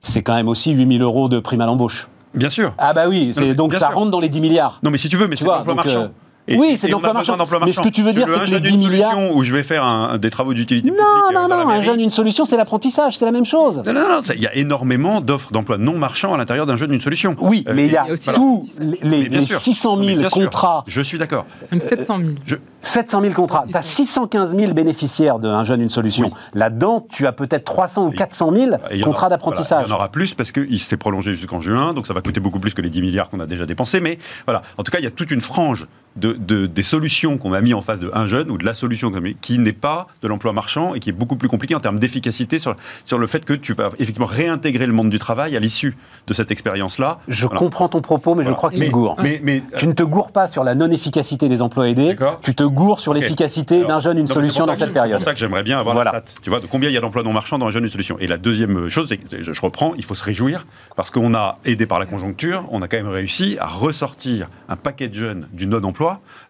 [0.00, 2.08] c'est quand même aussi 8000 euros de prime à l'embauche.
[2.32, 2.72] Bien sûr.
[2.78, 4.80] Ah bah oui, donc ça rentre dans les 10 milliards.
[4.82, 6.00] Non mais si tu veux, mais c'est l'emploi marchand.
[6.00, 6.08] Euh,
[6.48, 7.36] oui, c'est l'emploi marchand.
[7.64, 9.14] Mais ce que tu veux dire, c'est que les 10 milliards.
[9.34, 11.02] Où je vais faire un, des travaux d'utilité publique.
[11.34, 13.82] Non, non, non, un jeune, une solution, c'est l'apprentissage, c'est la même chose.
[13.86, 16.92] Non, non, non, il y a énormément d'offres d'emploi non marchands à l'intérieur d'un jeune,
[16.92, 17.36] une solution.
[17.40, 20.84] Oui, euh, mais il y a tous les, 600 000 contrats.
[20.86, 21.46] Je suis d'accord.
[21.70, 22.60] Même 700 000.
[22.82, 23.64] 700 000 contrats.
[23.68, 26.30] Tu as 615 000 bénéficiaires d'un jeune, une solution.
[26.54, 29.86] Là-dedans, tu as peut-être 300 ou 400 000 contrats d'apprentissage.
[29.86, 32.40] il y en aura plus parce qu'il s'est prolongé jusqu'en juin, donc ça va coûter
[32.40, 34.00] beaucoup plus que les 10 milliards qu'on a déjà dépensés.
[34.00, 35.86] Mais voilà, en tout cas, il y a toute une frange
[36.16, 39.10] de, des solutions qu'on a mis en face de un jeune ou de la solution
[39.40, 42.58] qui n'est pas de l'emploi marchand et qui est beaucoup plus compliqué en termes d'efficacité
[42.58, 45.96] sur, sur le fait que tu vas effectivement réintégrer le monde du travail à l'issue
[46.26, 47.18] de cette expérience-là.
[47.28, 49.16] Je comprends ton propos, mais je crois que tu gourres.
[49.22, 52.64] Mais, mais, tu ne te gourres pas sur la non-efficacité des emplois aidés, tu te
[52.64, 55.18] gourres sur l'efficacité d'un jeune, une solution dans cette période.
[55.18, 56.24] C'est pour ça que j'aimerais bien avoir la stat.
[56.42, 58.16] Tu vois, de combien il y a d'emplois non marchands dans un jeune, une solution?
[58.20, 61.86] Et la deuxième chose, c'est je reprends, il faut se réjouir parce qu'on a aidé
[61.86, 65.66] par la conjoncture, on a quand même réussi à ressortir un paquet de jeunes du
[65.66, 66.03] non-emploi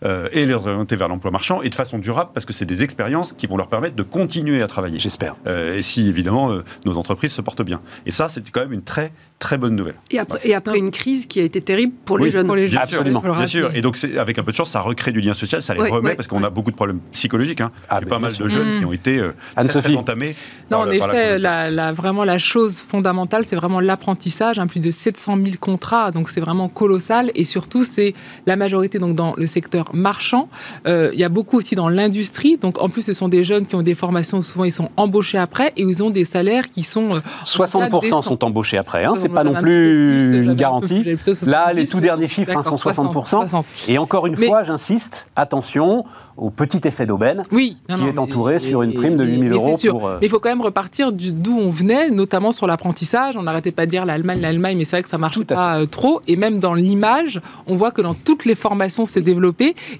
[0.05, 2.83] euh, et les orienter vers l'emploi marchand et de façon durable parce que c'est des
[2.83, 4.99] expériences qui vont leur permettre de continuer à travailler.
[4.99, 5.37] J'espère.
[5.47, 7.81] Euh, et si évidemment euh, nos entreprises se portent bien.
[8.07, 9.97] Et ça, c'est quand même une très très bonne nouvelle.
[10.11, 12.47] Et après, et après une crise qui a été terrible pour les jeunes.
[12.47, 12.81] Pour les jeunes.
[12.83, 13.21] Absolument.
[13.21, 13.75] Bien sûr.
[13.75, 16.15] Et donc avec un peu de chance, ça recrée du lien social, ça les remet
[16.15, 17.61] parce qu'on a beaucoup de problèmes psychologiques.
[17.61, 17.71] Hein.
[17.89, 19.23] Ah, pas mal de jeunes qui ont été
[19.57, 20.35] très, entamés.
[20.71, 24.59] Non, en effet, la, vraiment la chose fondamentale, c'est vraiment l'apprentissage.
[24.59, 27.31] Hein, plus de 700 000 contrats, donc c'est vraiment colossal.
[27.35, 28.15] Et surtout, c'est
[28.47, 30.49] la majorité donc dans le secteur marchand.
[30.87, 32.57] Euh, il y a beaucoup aussi dans l'industrie.
[32.57, 34.43] Donc en plus, ce sont des jeunes qui ont des formations.
[34.43, 37.11] Souvent, ils sont embauchés après et ils ont des salaires qui sont
[37.45, 39.05] 60% euh, sont embauchés après.
[39.05, 41.05] Hein, c'est pas non plus une garantie.
[41.47, 43.65] Là, les tout derniers chiffres hein, sont 60%.
[43.89, 46.05] Et encore une fois, j'insiste, attention
[46.37, 49.77] au petit effet d'aubaine oui, qui est entouré sur une prime de 8000 euros.
[49.89, 53.37] Pour, euh, Mais il faut quand même repartir d'où on venait, notamment sur l'apprentissage.
[53.37, 56.21] On n'arrêtait pas de dire l'Allemagne, l'Allemagne, mais c'est vrai que ça marche pas trop.
[56.27, 59.21] Et même dans l'image, on voit que dans toutes les formations, c'est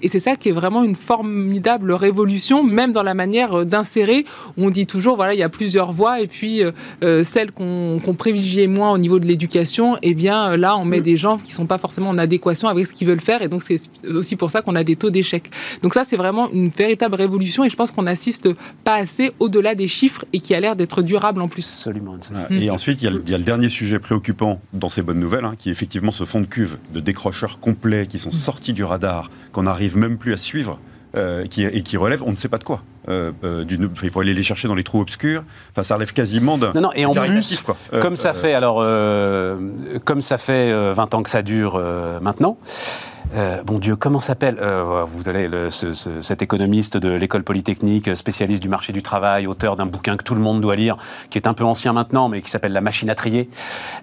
[0.01, 4.25] Et c'est ça qui est vraiment une formidable révolution, même dans la manière euh, d'insérer.
[4.57, 6.61] On dit toujours, voilà, il y a plusieurs voies, et puis
[7.23, 11.03] celle qu'on privilégiait moins au niveau de l'éducation, eh bien là, on met mm.
[11.03, 13.41] des gens qui sont pas forcément en adéquation avec ce qu'ils veulent faire.
[13.41, 15.49] Et donc, c'est aussi pour ça qu'on a des taux d'échec.
[15.81, 18.49] Donc ça, c'est vraiment une véritable révolution et je pense qu'on n'assiste
[18.83, 21.65] pas assez au-delà des chiffres et qui a l'air d'être durable en plus.
[21.65, 22.17] Absolument.
[22.49, 25.69] Et ensuite, il y, a le, dernier sujet préoccupant dans ces bonnes nouvelles, hein, qui
[25.69, 29.63] est effectivement ce fond de cuve de décrocheurs complets qui sont sortis du radar, qu'on
[29.63, 30.79] n'arrive même plus à suivre.
[31.15, 32.81] Euh, qui, et qui relèvent, on ne sait pas de quoi.
[33.07, 33.63] Euh, euh,
[34.03, 35.45] il faut aller les chercher dans les trous obscurs.
[35.71, 36.73] Enfin, ça relève quasiment d'un.
[36.73, 37.77] Non, non, et en plus, quoi.
[38.01, 38.83] comme ça fait alors,
[40.03, 41.81] comme ça fait 20 ans que ça dure
[42.19, 42.57] maintenant.
[43.33, 48.69] Euh, bon Dieu, comment s'appelle euh, Vous allez, cet économiste de l'école polytechnique, spécialiste du
[48.69, 50.97] marché du travail, auteur d'un bouquin que tout le monde doit lire,
[51.29, 53.49] qui est un peu ancien maintenant, mais qui s'appelle La machine à trier.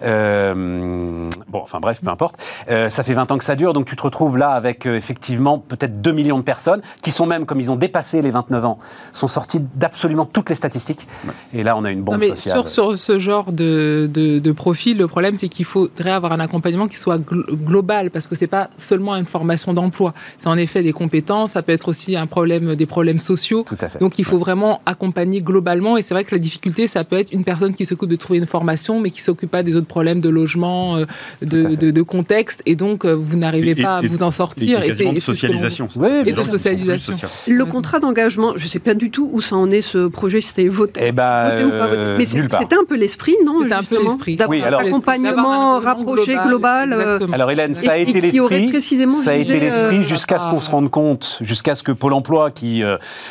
[0.03, 2.35] Euh, bon, enfin bref, peu importe.
[2.67, 6.01] ça fait 20 ans que ça dure, donc tu te retrouves là avec effectivement peut-être
[6.01, 8.77] 2 millions de personnes qui sont même, comme ils ont dépassé les 29 ans,
[9.13, 11.07] sont sortis d'absolument toutes les statistiques.
[11.53, 12.55] Et là, on a une bombe sociale.
[12.55, 16.87] Sur, sur, ce genre de, de profil, le problème, c'est qu'il faudrait avoir un accompagnement
[16.87, 20.13] qui soit global, parce que c'est pas seulement une formation d'emploi.
[20.37, 23.63] C'est en effet des compétences, ça peut être aussi un problème, des problèmes sociaux.
[23.67, 23.99] Tout à fait.
[23.99, 25.97] Donc il faut vraiment accompagner globalement.
[25.97, 28.39] Et c'est vrai que la difficulté, ça peut être une personne qui s'occupe de trouver
[28.39, 31.05] une formation, mais qui s'occupe pas des autres problèmes de logement, euh,
[31.41, 34.83] de, contexte, et donc vous n'arrivez pas à vous en sortir.
[34.83, 35.87] Et, de socialisation.
[36.25, 37.13] et de socialisation.
[37.47, 40.41] Le contrat d'engagement, je ne sais pas du tout où ça en est ce projet,
[40.41, 41.01] c'était voté.
[41.03, 44.37] Eh ben, Mais c'était un peu l'esprit, non C'était un peu l'esprit.
[44.47, 46.93] Oui, alors, accompagnement rapproché global.
[47.31, 48.71] alors Hélène, ça a été l'esprit.
[49.09, 52.51] Ça a été l'esprit jusqu'à ce qu'on se rende compte, jusqu'à ce que Pôle Emploi,
[52.51, 52.83] qui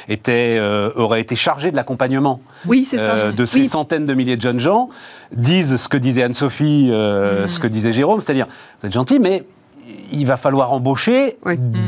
[0.08, 0.60] était,
[0.96, 2.88] aurait été chargé de l'accompagnement oui,
[3.36, 4.88] de ces centaines de milliers de jeunes gens,
[5.34, 7.48] disent ce que disait Anne-Sophie, euh, mm.
[7.48, 8.46] ce que disait Jérôme, c'est-à-dire,
[8.80, 9.44] vous êtes gentil, mais
[10.12, 11.36] il va falloir embaucher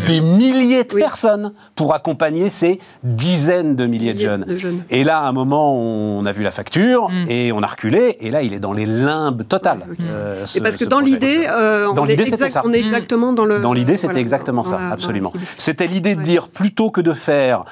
[0.07, 0.37] des mm.
[0.37, 4.85] milliers de personnes pour accompagner ces dizaines de milliers de jeunes.
[4.91, 7.31] Et là, à un moment, on a vu la facture mm.
[7.31, 8.17] et on a reculé.
[8.21, 9.87] Et là, il est dans les limbes totales.
[10.03, 13.61] Euh, et parce que dans l'idée, euh, on, est on est exactement dans le.
[13.61, 15.33] Dans l'idée, c'était exactement ça, absolument.
[15.57, 17.65] C'était l'idée de dire plutôt que de faire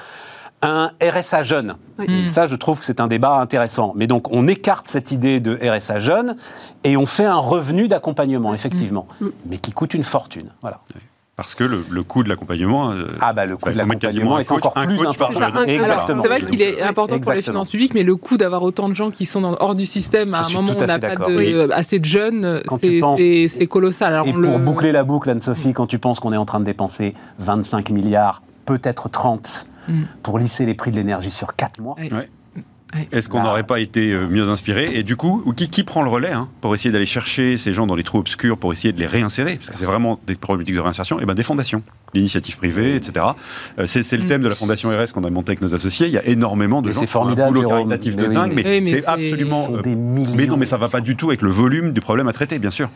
[0.63, 1.75] un RSA jeune.
[2.07, 3.93] Et ça, je trouve que c'est un débat intéressant.
[3.95, 6.35] Mais donc, on écarte cette idée de RSA jeune
[6.83, 9.27] et on fait un revenu d'accompagnement, effectivement, mm.
[9.45, 10.49] mais qui coûte une fortune.
[10.61, 10.79] Voilà.
[11.35, 12.91] Parce que le, coût de l'accompagnement.
[12.91, 15.51] Euh, ah, bah le coût de l'accompagnement est encore plus important.
[16.21, 18.93] C'est vrai qu'il est important pour les finances publiques, mais le coût d'avoir autant de
[18.93, 21.71] gens qui sont dans, hors du système à un moment où on n'a pas de,
[21.71, 22.61] assez de jeunes,
[23.17, 24.13] c'est colossal.
[24.13, 26.65] Alors et pour boucler la boucle, Anne-Sophie, quand tu penses qu'on est en train de
[26.65, 30.03] dépenser 25 milliards, peut-être 30 Mm.
[30.21, 31.95] pour lisser les prix de l'énergie sur 4 mois.
[33.11, 36.09] Est-ce qu'on n'aurait pas été euh, mieux inspiré Et du coup, qui, qui prend le
[36.09, 38.99] relais hein, pour essayer d'aller chercher ces gens dans les trous obscurs, pour essayer de
[38.99, 41.19] les réinsérer Parce que c'est vraiment des problématiques de réinsertion.
[41.19, 41.81] Et ben des fondations,
[42.13, 43.25] l'initiative privée, etc.
[43.79, 44.27] Euh, c'est, le mm.
[44.27, 46.07] thème de la fondation RS qu'on a monté avec nos associés.
[46.07, 48.53] Il y a énormément de gens c'est formidable, qui ont un boulot caritatif de dingue,
[48.53, 49.69] mais, c'est absolument.
[49.71, 49.81] Euh,
[50.35, 52.59] mais non, mais ça va pas du tout avec le volume du problème à traiter,
[52.59, 52.89] bien sûr.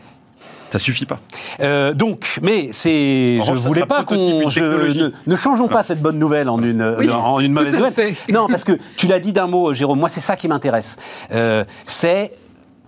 [0.70, 1.18] Ça suffit pas.
[1.60, 6.48] Euh, donc, mais c'est, je voulais pas qu'on, ne, ne, changeons pas cette bonne nouvelle
[6.48, 8.14] en une, en une mauvaise nouvelle.
[8.30, 9.98] Non, parce que tu l'as dit d'un mot, Jérôme.
[9.98, 10.96] Moi, c'est ça qui m'intéresse.
[11.32, 12.32] Euh, c'est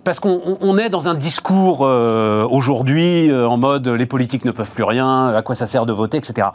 [0.05, 4.71] parce qu'on est dans un discours euh, aujourd'hui euh, en mode les politiques ne peuvent
[4.71, 6.49] plus rien, à quoi ça sert de voter, etc.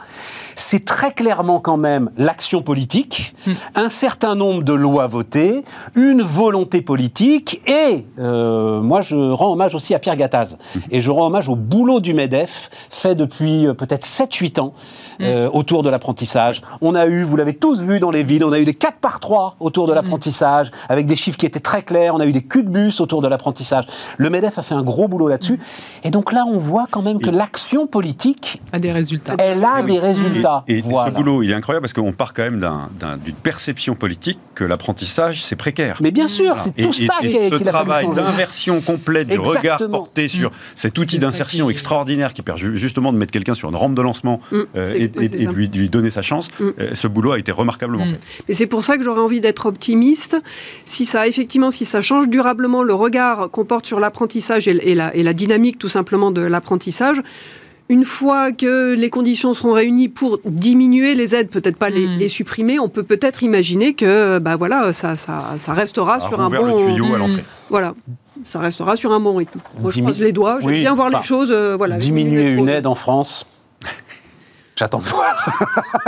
[0.56, 3.52] C'est très clairement quand même l'action politique, hmm.
[3.76, 5.64] un certain nombre de lois votées,
[5.96, 10.80] une volonté politique, et euh, moi je rends hommage aussi à Pierre Gattaz, hmm.
[10.91, 14.74] et je rends hommage au boulot du MEDEF, fait depuis peut-être 7-8 ans,
[15.20, 15.26] hmm.
[15.54, 16.62] autour de l'apprentissage.
[16.82, 18.98] On a eu, vous l'avez tous vu dans les villes, on a eu des 4
[18.98, 22.32] par 3 autour de l'apprentissage, avec des chiffres qui étaient très clairs, on a eu
[22.32, 23.86] des culs de bus autour de l'apprentissage.
[24.18, 25.60] Le MEDEF a fait un gros boulot là-dessus.
[26.04, 29.36] Et donc là, on voit quand même que l'action politique a des résultats.
[29.40, 30.64] Elle a des résultats.
[30.68, 32.66] Et, ce boulot, il est incroyable parce qu'on part quand même
[33.24, 35.98] d'une perception politique que l'apprentissage, c'est précaire.
[36.02, 40.28] Mais bien sûr, c'est tout ça qui est Ce travail d'inversion complète du regard porté
[40.28, 40.54] sur mm.
[40.76, 44.40] cet outil d'insertion extraordinaire qui permet justement de mettre quelqu'un sur une rampe de lancement
[44.52, 44.60] mm.
[44.76, 46.64] euh, et, de lui, donner sa chance, mm.
[46.80, 48.20] euh, ce boulot a été remarquablement fait.
[48.48, 50.42] Et c'est pour ça que j'aurais envie d'être optimiste.
[50.86, 55.34] Si ça, effectivement, si ça change durablement le regard qu'on porte sur l'apprentissage et, la,
[55.34, 57.22] dynamique tout simplement de l'apprentissage,
[57.88, 62.30] une fois que les conditions seront réunies pour diminuer les aides, peut-être pas les, hmm.
[62.30, 66.98] supprimer, on peut peut-être imaginer que bah voilà, ça, ça, restera sur un bon.
[66.98, 67.40] Hmm.
[67.70, 67.94] Voilà,
[68.44, 69.60] ça restera sur un bon rythme.
[69.80, 70.60] Moi, je croise les doigts.
[70.62, 71.52] Je bien voir les choses.
[71.52, 73.46] Euh, voilà, diminuer une aide en France
[74.76, 75.50] J'attends de voir.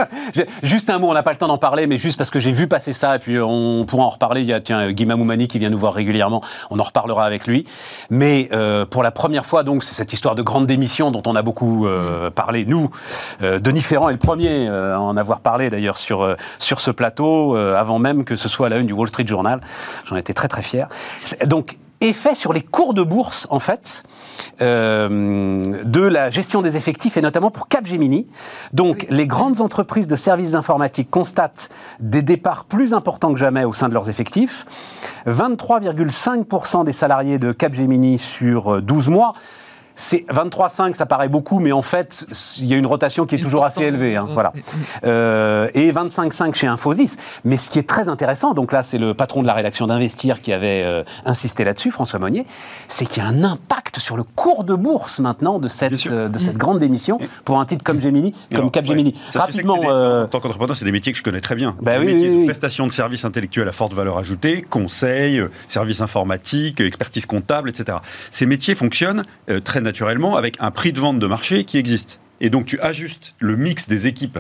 [0.63, 2.51] juste un mot, on n'a pas le temps d'en parler, mais juste parce que j'ai
[2.51, 4.41] vu passer ça, et puis on pourra en reparler.
[4.41, 7.47] Il y a tiens, Guy Mamoumani qui vient nous voir régulièrement, on en reparlera avec
[7.47, 7.65] lui.
[8.09, 11.35] Mais euh, pour la première fois, donc, c'est cette histoire de grande démission dont on
[11.37, 12.89] a beaucoup euh, parlé, nous.
[13.41, 17.55] Euh, Denis Ferrand est le premier à en avoir parlé d'ailleurs sur, sur ce plateau,
[17.55, 19.61] avant même que ce soit la une du Wall Street Journal.
[20.05, 20.89] J'en étais très très fier.
[21.45, 24.03] Donc, effet sur les cours de bourse, en fait,
[24.61, 28.27] euh, de la gestion des effectifs, et notamment pour Capgemini.
[28.73, 31.69] Donc, les grandes entreprises de services informatiques constatent
[31.99, 34.65] des départs plus importants que jamais au sein de leurs effectifs.
[35.27, 39.33] 23,5% des salariés de Capgemini sur 12 mois
[39.97, 42.27] c'est 23,5, ça paraît beaucoup, mais en fait,
[42.59, 44.15] il y a une rotation qui est toujours assez élevée.
[44.15, 44.53] Hein, voilà.
[45.03, 47.17] Euh, et 25,5 chez Infosys.
[47.43, 50.41] Mais ce qui est très intéressant, donc là, c'est le patron de la rédaction d'Investir
[50.41, 52.45] qui avait euh, insisté là-dessus, François Monnier,
[52.87, 56.29] c'est qu'il y a un impact sur le cours de bourse maintenant de cette, euh,
[56.29, 59.15] de cette grande démission pour un titre comme Gemini, comme Capgemini.
[59.33, 59.79] Rapidement.
[59.79, 61.75] en tant qu'entrepreneur, c'est des métiers que je connais très bien.
[61.81, 66.81] Bah, oui, métiers de prestation de services intellectuels à forte valeur ajoutée, conseil, services informatiques,
[66.81, 67.97] expertise comptable, etc.
[68.29, 69.23] Ces métiers fonctionnent
[69.63, 72.19] très naturellement avec un prix de vente de marché qui existe.
[72.41, 74.39] Et donc tu ajustes le mix des équipes,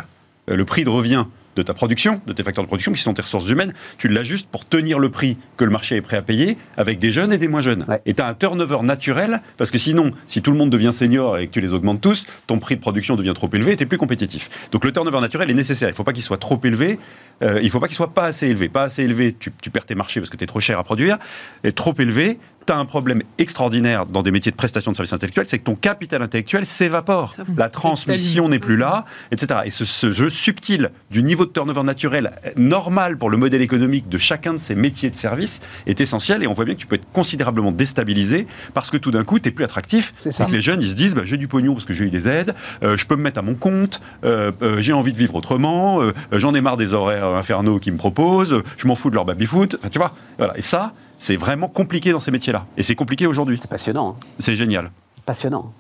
[0.49, 1.25] euh, le prix de revient
[1.55, 4.47] de ta production, de tes facteurs de production, qui sont tes ressources humaines, tu l'ajustes
[4.47, 7.39] pour tenir le prix que le marché est prêt à payer avec des jeunes et
[7.39, 7.85] des moins jeunes.
[8.05, 11.39] Et tu as un turnover naturel, parce que sinon, si tout le monde devient senior
[11.39, 13.83] et que tu les augmentes tous, ton prix de production devient trop élevé et tu
[13.83, 14.49] es plus compétitif.
[14.71, 15.89] Donc le turnover naturel est nécessaire.
[15.89, 16.99] Il ne faut pas qu'il soit trop élevé,
[17.41, 18.69] euh, il ne faut pas qu'il soit pas assez élevé.
[18.69, 20.83] Pas assez élevé, tu, tu perds tes marchés parce que tu es trop cher à
[20.83, 21.17] produire,
[21.63, 22.37] et trop élevé,
[22.67, 25.63] tu as un problème extraordinaire dans des métiers de prestation de services intellectuels, c'est que
[25.63, 27.33] ton capital intellectuel s'évapore.
[27.55, 29.61] La transmission n'est plus là, etc.
[29.65, 34.17] Et ce, jeu subtil du niveau de turnover naturel normal pour le modèle économique de
[34.17, 36.43] chacun de ces métiers de service est essentiel.
[36.43, 39.39] Et on voit bien que tu peux être considérablement déstabilisé parce que tout d'un coup,
[39.39, 40.13] tu n'es plus attractif.
[40.17, 42.09] C'est que les jeunes, ils se disent bah, j'ai du pognon parce que j'ai eu
[42.09, 42.53] des aides,
[42.83, 45.99] euh, je peux me mettre à mon compte, euh, euh, j'ai envie de vivre autrement,
[46.31, 49.77] j'en ai marre des horaires infernaux qu'ils me proposent, je m'en fous de leur baby-foot.
[49.91, 50.57] tu vois, voilà.
[50.57, 52.65] Et ça, c'est vraiment compliqué dans ces métiers-là.
[52.77, 53.57] Et c'est compliqué aujourd'hui.
[53.59, 54.17] C'est passionnant.
[54.19, 54.25] Hein.
[54.39, 54.91] C'est génial
[55.27, 55.71] passionnant.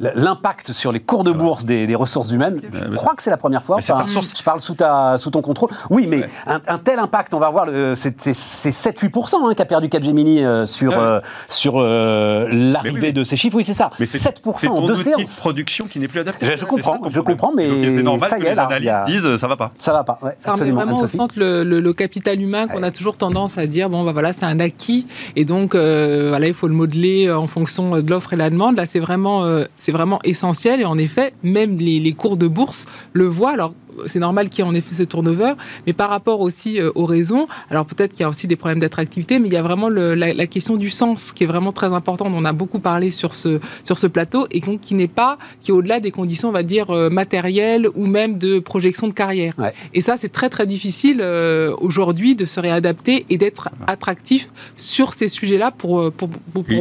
[0.00, 3.62] L'impact sur les cours de bourse des, ressources humaines, je crois que c'est la première
[3.62, 3.76] fois.
[3.78, 5.70] Enfin, je parle sous, ta, sous ton contrôle.
[5.88, 10.66] Oui, mais un, tel impact, on va voir, c'est 7-8% hein, qu'a perdu Capgemini euh,
[10.66, 13.56] sur, euh, sur euh, l'arrivée de ces chiffres.
[13.56, 13.90] Oui, c'est ça.
[14.00, 15.36] Mais 7% en deux séances.
[15.36, 16.46] de production qui n'est plus adapté.
[16.56, 19.56] Je, comprends, je comprends, mais c'est normal ça y est, les analystes disent ça va
[19.56, 19.72] pas.
[19.78, 20.18] Ça va pas.
[20.22, 23.90] Ouais, ça remet vraiment au centre le, capital humain qu'on a toujours tendance à dire
[23.90, 28.00] bon bah voilà c'est un acquis et donc voilà il faut le modeler en fonction
[28.00, 30.80] de l'offre et la demande c'est vraiment, euh, vraiment essentiel.
[30.80, 33.52] Et en effet, même les cours de bourse le voient.
[33.52, 33.74] Alors,
[34.06, 35.54] c'est normal qu'il y ait en effet ce turnover,
[35.86, 38.78] mais par rapport aussi euh, aux raisons, alors peut-être qu'il y a aussi des problèmes
[38.78, 42.32] d'attractivité, mais il y a vraiment la, question du sens qui est vraiment très importante.
[42.34, 45.74] On a beaucoup parlé sur ce, sur ce plateau et qui n'est pas, qui est
[45.74, 49.54] au-delà des conditions, on va dire, euh, matérielles ou même de projection de carrière.
[49.94, 55.14] Et ça, c'est très très difficile euh, aujourd'hui de se réadapter et d'être attractif sur
[55.14, 56.28] ces sujets-là pour, pour,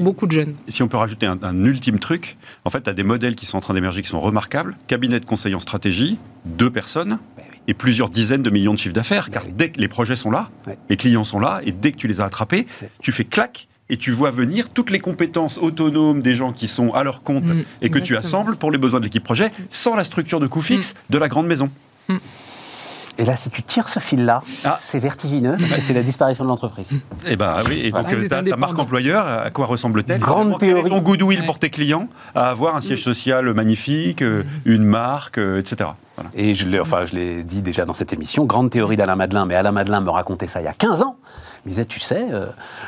[0.01, 0.55] beaucoup de jeunes.
[0.67, 3.45] Si on peut rajouter un, un ultime truc, en fait, tu as des modèles qui
[3.45, 4.77] sont en train d'émerger qui sont remarquables.
[4.87, 7.19] Cabinet de conseil en stratégie, deux personnes
[7.67, 10.49] et plusieurs dizaines de millions de chiffres d'affaires, car dès que les projets sont là,
[10.89, 12.65] les clients sont là, et dès que tu les as attrapés,
[13.01, 16.93] tu fais clac et tu vois venir toutes les compétences autonomes des gens qui sont
[16.93, 17.63] à leur compte mm.
[17.81, 20.61] et que tu assembles pour les besoins de l'équipe projet sans la structure de coût
[20.61, 21.13] fixe mm.
[21.13, 21.69] de la grande maison.
[22.07, 22.17] Mm.
[23.19, 24.77] Et là, si tu tires ce fil-là, ah.
[24.79, 26.93] c'est vertigineux, parce que c'est la disparition de l'entreprise.
[27.27, 30.89] Eh bien oui, et donc euh, ta, marque employeur, à quoi ressemble-t-elle Grande théorie.
[30.89, 35.59] Ton goodwill pour tes clients, à avoir un siège social magnifique, euh, une marque, euh,
[35.59, 35.89] etc.
[36.33, 37.03] Et je l'ai enfin,
[37.43, 40.61] dit déjà dans cette émission, grande théorie d'Alain Madelin, mais Alain Madelin me racontait ça
[40.61, 41.17] il y a 15 ans.
[41.65, 42.25] Il disait, tu sais,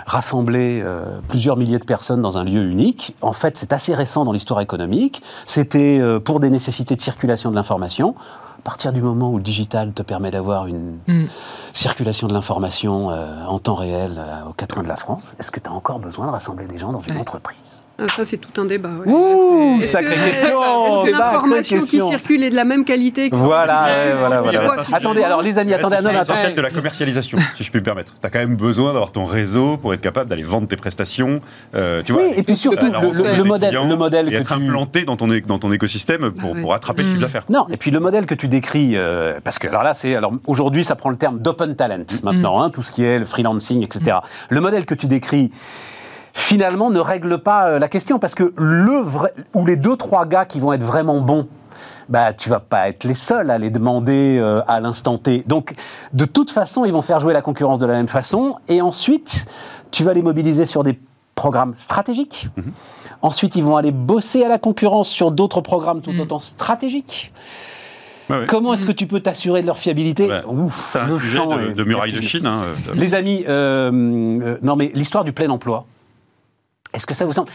[0.05, 0.83] rassembler
[1.27, 4.59] plusieurs milliers de personnes dans un lieu unique, en fait, c'est assez récent dans l'histoire
[4.59, 5.21] économique.
[5.45, 8.15] C'était pour des nécessités de circulation de l'information
[8.61, 11.25] à partir du moment où le digital te permet d'avoir une mm.
[11.73, 15.49] circulation de l'information euh, en temps réel euh, aux quatre coins de la France, est-ce
[15.49, 17.80] que tu as encore besoin de rassembler des gens dans une entreprise?
[18.01, 18.89] Ah, ça, c'est tout un débat.
[19.05, 24.15] Ouh, sacrée question Est-ce que l'information qui circule est de la même qualité que Voilà,
[24.17, 24.83] voilà, voilà.
[24.91, 26.53] Attendez, alors les amis, attendez, non, attendez.
[26.55, 28.15] de la commercialisation, si je peux me permettre.
[28.19, 31.41] Tu as quand même besoin d'avoir ton réseau pour être capable d'aller vendre tes prestations.
[31.75, 35.15] Euh, tu vois, oui, et puis surtout, le, modèle, le modèle et être implanté dans
[35.15, 37.21] ton, dans ton écosystème pour, pour attraper le chiffre mm.
[37.21, 37.45] d'affaires.
[37.49, 40.33] Non, et puis le modèle que tu décris, euh, parce que alors là, c'est alors
[40.47, 42.63] aujourd'hui, ça prend le terme d'open talent maintenant, mm.
[42.63, 44.17] hein, tout ce qui est le freelancing, etc.
[44.49, 45.51] Le modèle que tu décris
[46.33, 50.25] finalement ne règle pas euh, la question parce que le vrai, ou les deux trois
[50.25, 51.47] gars qui vont être vraiment bons
[52.09, 55.43] bah, tu vas pas être les seuls à les demander euh, à l'instant T.
[55.47, 55.73] Donc,
[56.11, 58.57] de toute façon, ils vont faire jouer la concurrence de la même façon.
[58.67, 59.45] Et ensuite,
[59.91, 60.99] tu vas les mobiliser sur des
[61.35, 62.49] programmes stratégiques.
[62.57, 62.73] Mhm.
[63.21, 66.19] Ensuite, ils vont aller bosser à la concurrence sur d'autres programmes tout mhm.
[66.19, 67.31] autant stratégiques.
[68.47, 70.29] Comment est-ce que tu peux t'assurer de leur fiabilité
[70.69, 71.39] C'est un sujet
[71.75, 72.47] de, muraille de Chine.
[72.47, 72.61] Hein,
[72.93, 75.85] les amis, euh, non mais l'histoire du plein emploi,
[76.93, 77.49] est-ce que ça vous semble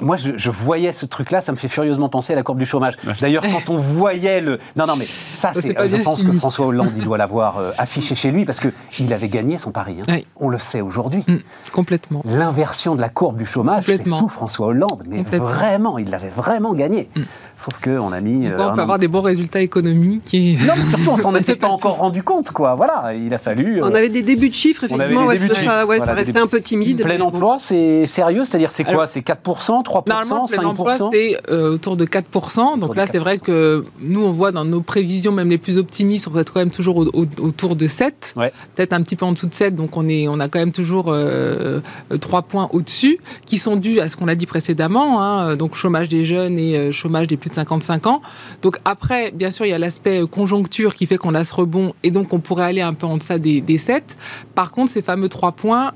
[0.00, 2.94] Moi, je, voyais ce truc-là, ça me fait furieusement penser à la courbe du chômage.
[3.20, 4.58] D'ailleurs, quand on voyait le...
[4.76, 5.76] Non, non, mais ça, c'est...
[5.88, 9.28] je pense que François Hollande, il doit l'avoir euh, affiché chez lui, parce qu'il avait
[9.28, 9.98] gagné son pari.
[10.08, 10.20] Hein.
[10.36, 11.24] On le sait aujourd'hui.
[11.26, 11.36] Mm,
[11.72, 12.22] complètement.
[12.24, 15.04] L'inversion de la courbe du chômage, c'est sous François Hollande.
[15.06, 17.08] Mais vraiment, il l'avait vraiment gagné.
[17.14, 17.22] Mm.
[17.62, 18.48] Sauf qu'on a mis.
[18.48, 20.34] Euh, on peut avoir des bons résultats économiques.
[20.34, 20.56] Et...
[20.66, 22.74] Non, mais surtout, on s'en était pas encore rendu compte, quoi.
[22.74, 23.80] Voilà, il a fallu.
[23.82, 25.26] On avait des débuts de chiffres, effectivement.
[25.26, 27.02] Ouais, ça, ouais, ça, restait un peu timide.
[27.02, 31.38] Plein emploi, c'est sérieux C'est-à-dire, c'est quoi C'est 4%, 3%, Normalement, 5% plein emploi, c'est
[31.50, 32.78] euh, autour de 4%.
[32.78, 36.28] Donc là, c'est vrai que nous, on voit dans nos prévisions, même les plus optimistes,
[36.32, 38.34] on être quand même toujours autour de 7.
[38.74, 39.76] Peut-être un petit peu en dessous de 7.
[39.76, 41.80] Donc on, est, on a quand même toujours euh,
[42.18, 45.22] 3 points au-dessus, qui sont dus à ce qu'on a dit précédemment.
[45.22, 48.22] Hein, donc chômage des jeunes et euh, chômage des plus 55 ans.
[48.62, 51.94] Donc après, bien sûr, il y a l'aspect conjoncture qui fait qu'on a ce rebond
[52.02, 54.16] et donc on pourrait aller un peu en deçà des, des 7.
[54.54, 55.92] Par contre, ces fameux trois points,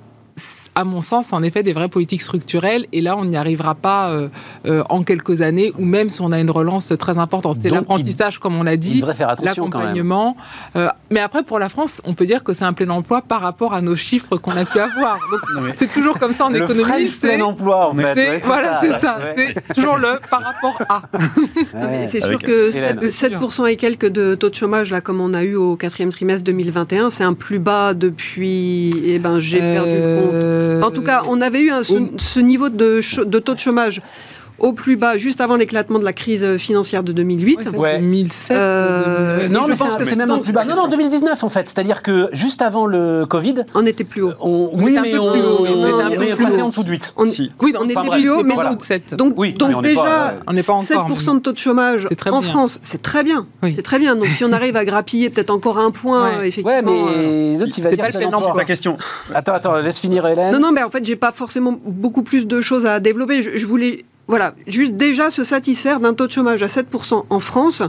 [0.75, 2.87] à mon sens, en effet, des vraies politiques structurelles.
[2.93, 4.29] Et là, on n'y arrivera pas euh,
[4.67, 7.57] euh, en quelques années, ou même si on a une relance très importante.
[7.61, 9.03] C'est l'apprentissage, comme on l'a dit,
[9.43, 10.37] l'accompagnement.
[10.77, 13.41] Euh, Mais après, pour la France, on peut dire que c'est un plein emploi par
[13.41, 15.19] rapport à nos chiffres qu'on a pu avoir.
[15.75, 17.09] c'est toujours comme ça en économie.
[17.09, 18.43] C'est plein emploi, en fait.
[18.45, 19.19] voilà, c'est ça.
[19.35, 21.03] C'est toujours le par rapport à.
[22.07, 25.55] c'est sûr que 7%, et quelques de taux de chômage, là, comme on a eu
[25.55, 28.91] au quatrième trimestre 2021, c'est un plus bas depuis.
[29.07, 30.26] Eh ben, j'ai perdu le compte.
[30.33, 34.03] Euh, en tout cas, on avait eu ce, niveau de, de taux de chômage
[34.59, 37.71] au plus bas juste avant l'éclatement de la crise financière de 2008.
[37.77, 38.57] Ouais, 2007.
[38.57, 40.65] Euh, non, je pense que c'est même plus bas.
[40.65, 41.69] Non, non, 2019 en fait.
[41.69, 44.33] C'est-à-dire que juste avant le Covid, on était plus haut.
[44.43, 47.15] oui, mais on, est passé en dessous de 8.
[47.61, 48.77] Oui, on était plus haut, mais voilà.
[48.79, 49.15] 7.
[49.15, 52.79] Donc, oui, donc déjà, on n'est pas encore, 7% de taux de chômage en France,
[52.83, 53.47] c'est très bien.
[53.63, 54.17] C'est très bien.
[54.17, 56.71] Donc si on arrive à grappiller peut-être encore un point, effectivement.
[56.71, 58.99] Ouais, mais euh, vas dire c'est la question.
[59.35, 60.53] Attends, attends, laisse finir Hélène.
[60.53, 63.43] Non, non, mais en fait, j'ai pas forcément beaucoup plus de choses à développer.
[63.43, 67.83] Je voulais voilà, juste déjà se satisfaire d'un taux de chômage à 7% en France,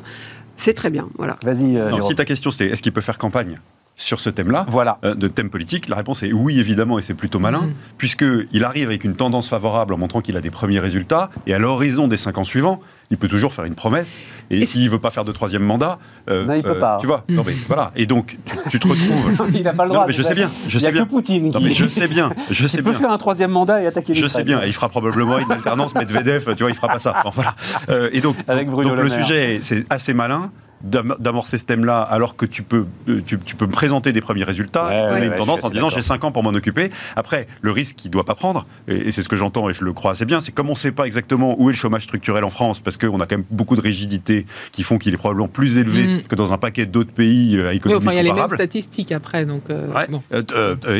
[0.56, 1.08] c'est très bien.
[1.18, 1.38] Voilà.
[1.44, 1.78] Vas-y.
[1.78, 3.60] Euh, si ta question c'était est-ce qu'il peut faire campagne?
[3.98, 5.00] Sur ce thème-là, voilà.
[5.04, 7.74] Euh, de thème politique La réponse est oui, évidemment, et c'est plutôt malin, mm.
[7.98, 11.60] puisqu'il arrive avec une tendance favorable en montrant qu'il a des premiers résultats, et à
[11.60, 12.80] l'horizon des cinq ans suivants,
[13.10, 14.18] il peut toujours faire une promesse.
[14.50, 15.98] Et, s'il ne veut pas faire de troisième mandat,
[16.30, 16.98] euh, non, il peut euh, pas.
[17.02, 17.92] Tu vois non, mais voilà.
[17.96, 18.38] Et donc,
[18.70, 19.50] tu, te retrouves.
[19.54, 20.06] il n'a pas le droit.
[20.06, 20.52] mais je sais bien.
[20.68, 21.06] Je il sais a bien.
[21.06, 21.52] que Poutine.
[21.52, 22.30] Non, mais je sais bien.
[22.52, 24.62] Je sais il peut faire un troisième mandat et attaquer Je sais bien.
[24.64, 26.54] Et il fera probablement une alternance Medvedev.
[26.56, 27.24] Tu vois, il fera pas ça.
[27.34, 27.56] voilà.
[27.90, 30.52] Euh, et donc, Avec Bruno donc le, le sujet, c'est assez malin
[30.82, 35.10] d'amorcer ce thème-là alors que tu peux, euh, tu, peux me présenter des premiers résultats,
[35.10, 36.92] donner une tendance en disant j'ai 5 ans pour m'en occuper.
[37.16, 39.84] Après, le risque qu'il ne doit pas prendre, et, c'est ce que j'entends et je
[39.84, 42.04] le crois assez bien, c'est comme on ne sait pas exactement où est le chômage
[42.04, 45.18] structurel en France, parce qu'on a quand même beaucoup de rigidités qui font qu'il est
[45.18, 46.24] probablement plus élevé mm.
[46.24, 49.12] que dans un paquet d'autres pays euh, à économie Il y a les mêmes statistiques
[49.12, 49.46] après.
[49.46, 50.16] Donc, euh,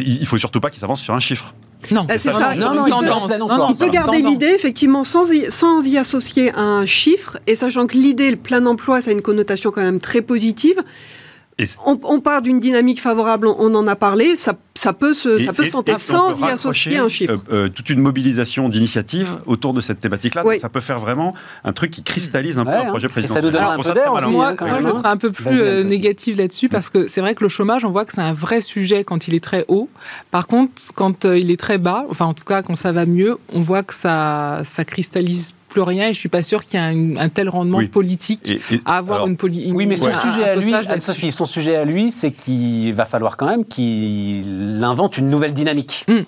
[0.06, 1.54] il faut surtout pas qu'il s'avance sur un chiffre.
[1.92, 2.54] Non, c'est ça.
[2.56, 7.56] Non, non, il peut, garder l'idée, effectivement, sans y, sans y associer un chiffre, et
[7.56, 10.82] sachant que l'idée, le plein emploi, ça a une connotation quand même très positive.
[11.86, 15.64] On, part d'une dynamique favorable, on en a parlé, ça, ça peut se, ça peut
[15.64, 17.34] se tenter sans y associer un chiffre.
[17.34, 21.34] Euh, euh, toute une mobilisation d'initiatives autour de cette thématique-là, ça peut faire vraiment
[21.64, 22.86] un truc qui cristallise un peu un hein.
[22.86, 23.42] projet présidentiel.
[23.42, 26.70] ça nous donne un peu d'air Moi, je serais un peu plus euh, négative là-dessus
[26.70, 29.28] parce que c'est vrai que le chômage, on voit que c'est un vrai sujet quand
[29.28, 29.90] il est très haut.
[30.30, 33.38] Par contre, quand il est très bas, enfin en tout cas quand ça va mieux,
[33.50, 36.84] on voit que ça, ça cristallise plus rien et je suis pas sûr qu'il y
[36.84, 39.74] ait un, tel rendement politique à avoir une politique.
[39.76, 43.38] Oui, mais son sujet à lui, Anne-Sophie, son sujet à lui, c'est qu'il va falloir
[43.38, 46.06] quand même qu'il invente une nouvelle dynamique.
[46.08, 46.22] Hmm.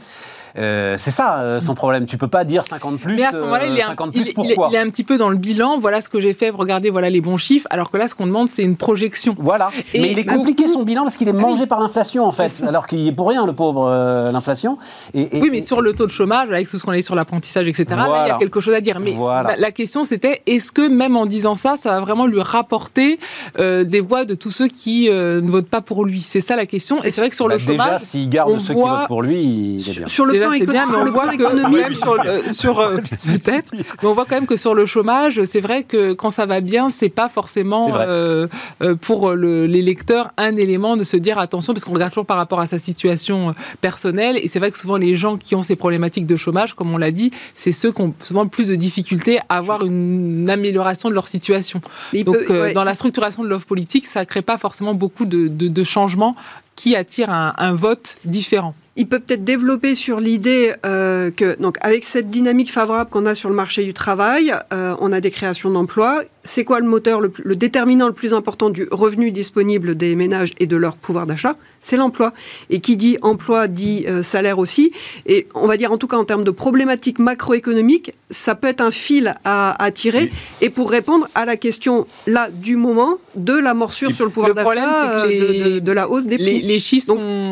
[0.57, 2.05] Euh, c'est ça euh, son problème.
[2.05, 3.15] Tu peux pas dire 50 plus.
[3.15, 5.77] Mais à ce moment-là, il, est un, il, est un petit peu dans le bilan.
[5.77, 6.49] Voilà ce que j'ai fait.
[6.49, 7.67] Regardez, voilà les bons chiffres.
[7.69, 9.35] Alors que là, ce qu'on demande, c'est une projection.
[9.37, 9.69] Voilà.
[9.93, 12.63] mais il est compliqué son bilan parce qu'il est mangé par l'inflation en fait.
[12.67, 14.77] Alors qu'il est pour rien le pauvre euh, l'inflation.
[15.13, 17.15] Et, oui, mais sur le taux de chômage, avec tout ce qu'on a dit sur
[17.15, 17.85] l'apprentissage, etc.
[17.89, 18.99] Là, il y a quelque chose à dire.
[18.99, 19.15] Mais
[19.57, 23.19] la, question, c'était est-ce que même en disant ça, ça va vraiment lui rapporter
[23.57, 26.21] des voix de tous ceux qui ne votent pas pour lui?
[26.21, 27.03] C'est ça la question.
[27.03, 29.21] Et c'est vrai que sur le bah, chômage, déjà, s'il garde ceux qui votent pour
[29.21, 30.07] lui, il est bien.
[30.07, 34.25] Sur le c'est bien, mais on voit que sur, sur euh, peut-être, mais on voit
[34.25, 37.29] quand même que sur le chômage, c'est vrai que quand ça va bien, c'est pas
[37.29, 38.47] forcément euh,
[38.81, 42.59] euh, pour l'électeur un élément de se dire attention, parce qu'on regarde toujours par rapport
[42.59, 46.25] à sa situation personnelle, et c'est vrai que souvent les gens qui ont ces problématiques
[46.25, 49.57] de chômage, comme on l'a dit, c'est ceux qui ont souvent plus de difficultés à
[49.57, 51.81] avoir une amélioration de leur situation.
[52.13, 56.35] Donc, dans la structuration de l'offre politique, ça crée pas forcément beaucoup de, de, changements
[56.75, 62.03] qui attirent un vote différent il peut peut-être développer sur l'idée euh, que, donc, avec
[62.03, 65.69] cette dynamique favorable qu'on a sur le marché du travail, euh, on a des créations
[65.71, 70.53] d'emplois c'est quoi le moteur, le, déterminant le plus important du revenu disponible des ménages
[70.59, 71.55] et de leur pouvoir d'achat?
[71.81, 72.33] C'est l'emploi.
[72.69, 74.91] Et qui dit emploi dit euh, salaire aussi.
[75.25, 78.81] Et on va dire en tout cas en termes de problématiques macroéconomiques, ça peut être
[78.81, 80.31] un fil à, tirer.
[80.61, 84.53] Et pour répondre à la question là du moment de la morsure sur le pouvoir
[84.53, 86.61] d'achat, euh, de, la hausse des prix.
[86.61, 87.07] Les, chiffres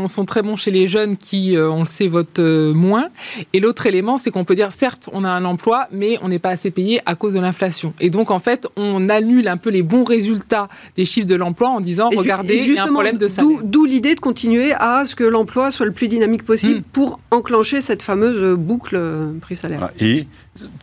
[0.07, 3.09] sont, très bons chez les jeunes qui, euh, on le sait, votent moins.
[3.53, 6.39] Et l'autre élément, c'est qu'on peut dire certes, on a un emploi, mais on n'est
[6.39, 7.93] pas assez payé à cause de l'inflation.
[7.99, 11.69] Et donc en fait, on annule un peu les bons résultats des chiffres de l'emploi
[11.69, 13.59] en disant regardez, il y a un problème de salaire.
[13.63, 16.84] D'où l'idée de continuer à ce que l'emploi soit le plus dynamique possible mm.
[16.93, 19.89] pour enclencher cette fameuse boucle euh, prix-salaire.
[19.99, 20.28] Et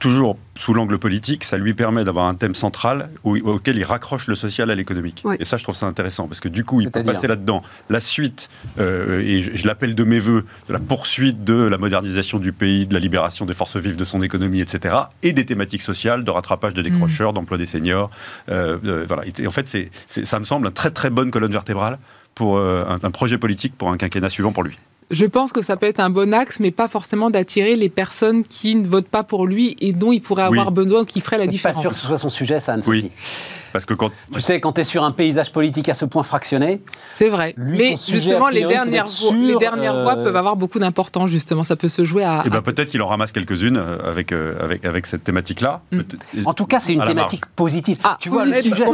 [0.00, 4.34] toujours sous l'angle politique, ça lui permet d'avoir un thème central auquel il raccroche le
[4.34, 5.24] social à l'économique.
[5.38, 8.00] Et ça, je trouve ça intéressant, parce que du coup, il peut passer là-dedans la
[8.00, 8.48] suite,
[8.78, 12.86] euh, et je, l'appelle de mes voeux, de la poursuite de la modernisation du pays,
[12.86, 16.30] de la libération des forces vives de son économie, etc., et des thématiques sociales, de
[16.30, 17.34] rattrapage de décrocheurs, mm.
[17.34, 18.10] d'emploi des seniors.
[18.48, 19.24] Euh, euh, voilà.
[19.26, 21.98] Et, en fait, c'est, ça me semble une très très bonne colonne vertébrale
[22.34, 24.76] pour un, un projet politique pour un quinquennat suivant pour lui.
[25.10, 28.42] Je pense que ça peut être un bon axe, mais pas forcément d'attirer les personnes
[28.42, 31.38] qui ne votent pas pour lui et dont il pourrait avoir besoin ou qui feraient
[31.38, 31.76] la différence.
[31.76, 33.10] Pas sûr que ce soit son sujet, ça, Oui.
[33.74, 36.22] Parce que quand tu sais, quand tu es sur un paysage politique à ce point
[36.22, 36.80] fractionné,
[37.12, 37.54] c'est vrai.
[37.58, 41.28] Mais justement, les dernières, voix, les dernières voix peuvent avoir beaucoup d'importance.
[41.28, 42.38] Justement, ça peut se jouer à.
[42.38, 45.82] Et eh ben peut-être qu'il en ramasse quelques-unes avec avec avec cette thématique-là.
[45.90, 46.00] Mm.
[46.46, 47.98] En tout cas, c'est une thématique positive.
[48.04, 48.84] Ah, tu vois, le sujet,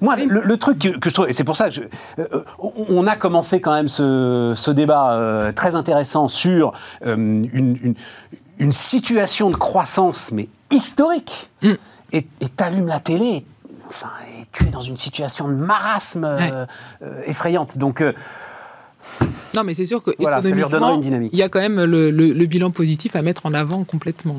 [0.00, 1.80] Moi, le, truc que, je trouve, et c'est pour ça que
[2.18, 2.44] euh,
[2.88, 6.72] on a commencé quand même ce, ce débat euh, très intéressant sur
[7.06, 7.94] euh, une,
[8.58, 11.50] une, situation de croissance, mais historique.
[11.62, 11.72] Mm.
[12.12, 12.24] Et
[12.56, 13.44] t'allumes la télé,
[13.88, 16.66] enfin, et tu es dans une situation de marasme
[17.26, 17.76] effrayante.
[17.76, 18.02] Donc
[19.54, 21.30] non, mais c'est sûr que voilà, ça lui une dynamique.
[21.32, 24.36] Il y a quand même le, le, bilan positif à mettre en avant complètement.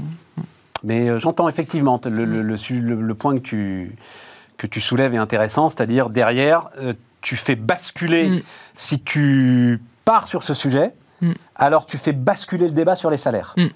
[0.83, 3.95] Mais j'entends effectivement le, le, point que tu,
[4.57, 6.69] que tu soulèves est intéressant, c'est-à-dire derrière,
[7.21, 8.41] tu fais basculer, mm.
[8.75, 11.33] si tu pars sur ce sujet, mm.
[11.55, 13.53] alors tu fais basculer le débat sur les salaires.
[13.57, 13.67] Mm.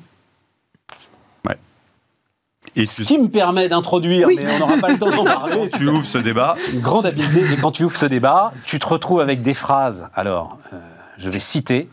[2.75, 5.69] Et ce qui me permet d'introduire, mais on n'aura pas le temps d'en parler.
[5.77, 6.55] tu ouvres ce débat.
[6.73, 10.09] Une grande habileté, et quand tu ouvres ce débat, tu te retrouves avec des phrases.
[10.15, 10.77] Alors, euh,
[11.17, 11.87] je vais citer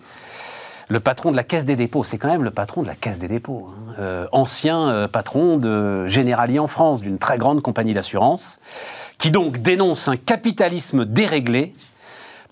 [0.88, 3.20] le patron de la Caisse des dépôts, c'est quand même le patron de la Caisse
[3.20, 3.92] des dépôts, hein.
[4.00, 8.58] euh, ancien euh, patron de Generali en France, d'une très grande compagnie d'assurance,
[9.16, 11.74] qui donc dénonce un capitalisme déréglé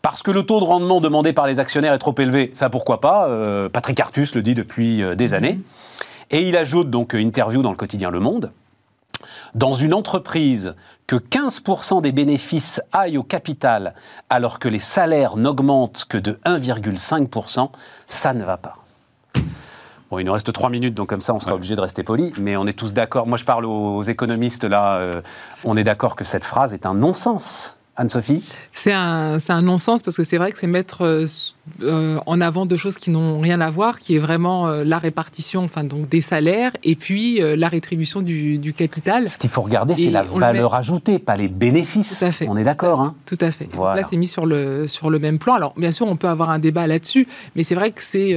[0.03, 2.53] parce que le taux de rendement demandé par les actionnaires est trop élevé.
[2.55, 3.27] Ça, pourquoi pas?
[3.27, 5.59] Euh, Patrick Artus le dit depuis des années.
[6.31, 8.53] Et il ajoute donc interview dans le quotidien Le Monde.
[9.55, 10.75] Dans une entreprise
[11.07, 13.95] que 15% des bénéfices aillent au capital
[14.29, 17.71] alors que les salaires n'augmentent que de 1,5%,
[18.07, 18.77] ça ne va pas.
[20.11, 22.33] Bon, il nous reste trois minutes, donc comme ça, on sera obligé de rester poli.
[22.39, 23.27] Mais on est tous d'accord.
[23.27, 24.97] Moi, je parle aux économistes là.
[24.97, 25.13] Euh,
[25.65, 27.79] on est d'accord que cette phrase est un non-sens.
[27.97, 28.45] Anne-Sophie?
[28.73, 31.25] C'est un, un non-sens parce que c'est vrai que c'est mettre
[31.83, 34.85] euh, euh, en avant deux choses qui n'ont rien à voir, qui est vraiment euh,
[34.85, 39.29] la répartition enfin, donc des salaires et puis la rétribution du, capital.
[39.29, 42.19] Ce qu'il faut regarder, c'est la valeur ajoutée, pas les bénéfices.
[42.19, 42.47] Tout à fait.
[42.49, 43.01] On est d'accord.
[43.01, 43.69] Hein Tout à fait.
[43.77, 45.55] Là, c'est mis sur le, sur le même plan.
[45.55, 48.29] Alors, bien sûr, on peut avoir un débat là-dessus, mais c'est vrai que c'est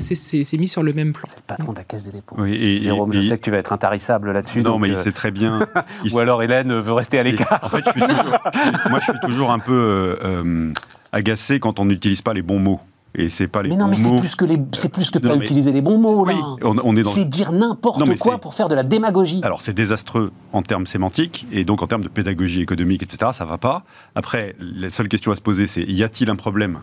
[0.00, 1.24] c'est mis sur le même plan.
[1.26, 2.36] C'est le patron de la Caisse des dépôts.
[2.38, 4.62] Oui, Jérôme, je sais que tu vas être intarissable là-dessus.
[4.62, 5.60] Non, mais il sait très bien.
[6.12, 7.60] Ou alors Hélène veut rester à l'écart.
[7.62, 8.38] En fait, je suis toujours
[8.90, 10.72] moi, je suis toujours un peu euh, euh,
[11.12, 12.80] agacé quand on n'utilise pas les bons mots.
[13.14, 15.34] Et c'est pas les mais non, mais c'est plus que les, c'est plus que pas
[15.34, 16.34] utiliser les bons mots là.
[16.62, 19.40] on, est C'est dire n'importe quoi pour faire de la démagogie.
[19.42, 23.32] Alors c'est désastreux en termes sémantiques et donc en termes de pédagogie économique, etc.
[23.32, 23.84] Ça va pas.
[24.14, 26.80] Après, la seule question à se poser, c'est y a-t-il un problème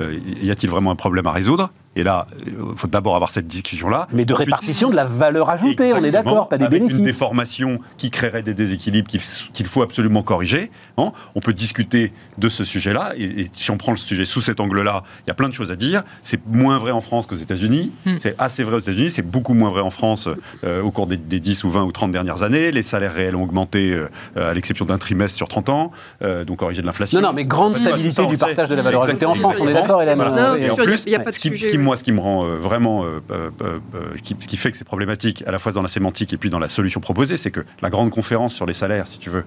[0.00, 1.70] euh, Y a-t-il vraiment un problème à résoudre?
[1.96, 4.06] Et là, il faut d'abord avoir cette discussion-là.
[4.12, 6.98] Mais de répartition de la valeur ajoutée, on est d'accord, pas des avec bénéfices.
[6.98, 10.70] une déformation qui créerait des déséquilibres qu'il faut absolument corriger.
[10.98, 11.12] Hein.
[11.34, 13.12] on peut discuter de ce sujet-là.
[13.16, 15.72] Et, si on prend le sujet sous cet angle-là, il y a plein de choses
[15.72, 16.04] à dire.
[16.22, 17.90] C'est moins vrai en France qu'aux États-Unis.
[18.06, 18.18] Hmm.
[18.20, 19.10] C'est assez vrai aux États-Unis.
[19.10, 20.28] C'est beaucoup moins vrai en France
[20.62, 22.70] euh, au cours des, 10 ou 20 ou 30 dernières années.
[22.70, 25.90] Les salaires réels ont augmenté euh, à l'exception d'un trimestre sur 30 ans.
[26.22, 27.20] Euh, donc corriger de l'inflation.
[27.20, 29.56] Non, non, mais grande stabilité du partage de la valeur ajoutée en France.
[29.60, 30.22] On est d'accord, Hélène.
[30.56, 33.78] il n'y a pas de sujet moi, ce qui me rend euh, vraiment, euh, euh,
[34.16, 36.58] ce qui fait que c'est problématique à la fois dans la sémantique et puis dans
[36.58, 39.44] la solution proposée, c'est que la grande conférence sur les salaires, si tu veux,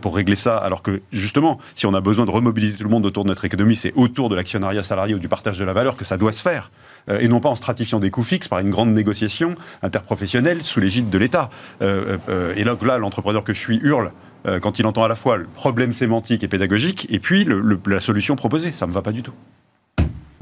[0.00, 3.06] pour régler ça, alors que justement, si on a besoin de remobiliser tout le monde
[3.06, 5.96] autour de notre économie, c'est autour de l'actionnariat salarié ou du partage de la valeur
[5.96, 6.70] que ça doit se faire
[7.08, 11.10] et non pas en stratifiant des coûts fixes par une grande négociation interprofessionnelle sous l'égide
[11.10, 11.50] de l'État.
[11.80, 14.12] et là, là l'entrepreneur que je suis hurle
[14.60, 17.46] quand il entend à la fois le problème sémantique et pédagogique et puis
[17.86, 18.72] la solution proposée.
[18.72, 19.34] Ça ne me va pas du tout.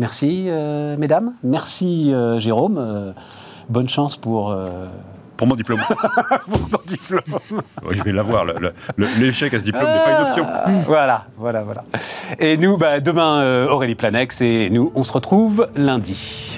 [0.01, 1.35] Merci, euh, mesdames.
[1.45, 2.79] Merci, euh, Jérôme.
[2.79, 3.13] Euh,
[3.69, 4.57] bonne chance pour.
[5.37, 5.81] Pour mon diplôme.
[6.51, 7.21] pour ton diplôme.
[7.91, 8.47] je vais l'avoir.
[9.19, 10.47] L'échec à ce diplôme n'est pas une option.
[10.49, 11.83] Ah, voilà, voilà, voilà.
[12.39, 16.50] Et nous, bah, demain, Aurélie Planex et nous, on se retrouve lundi.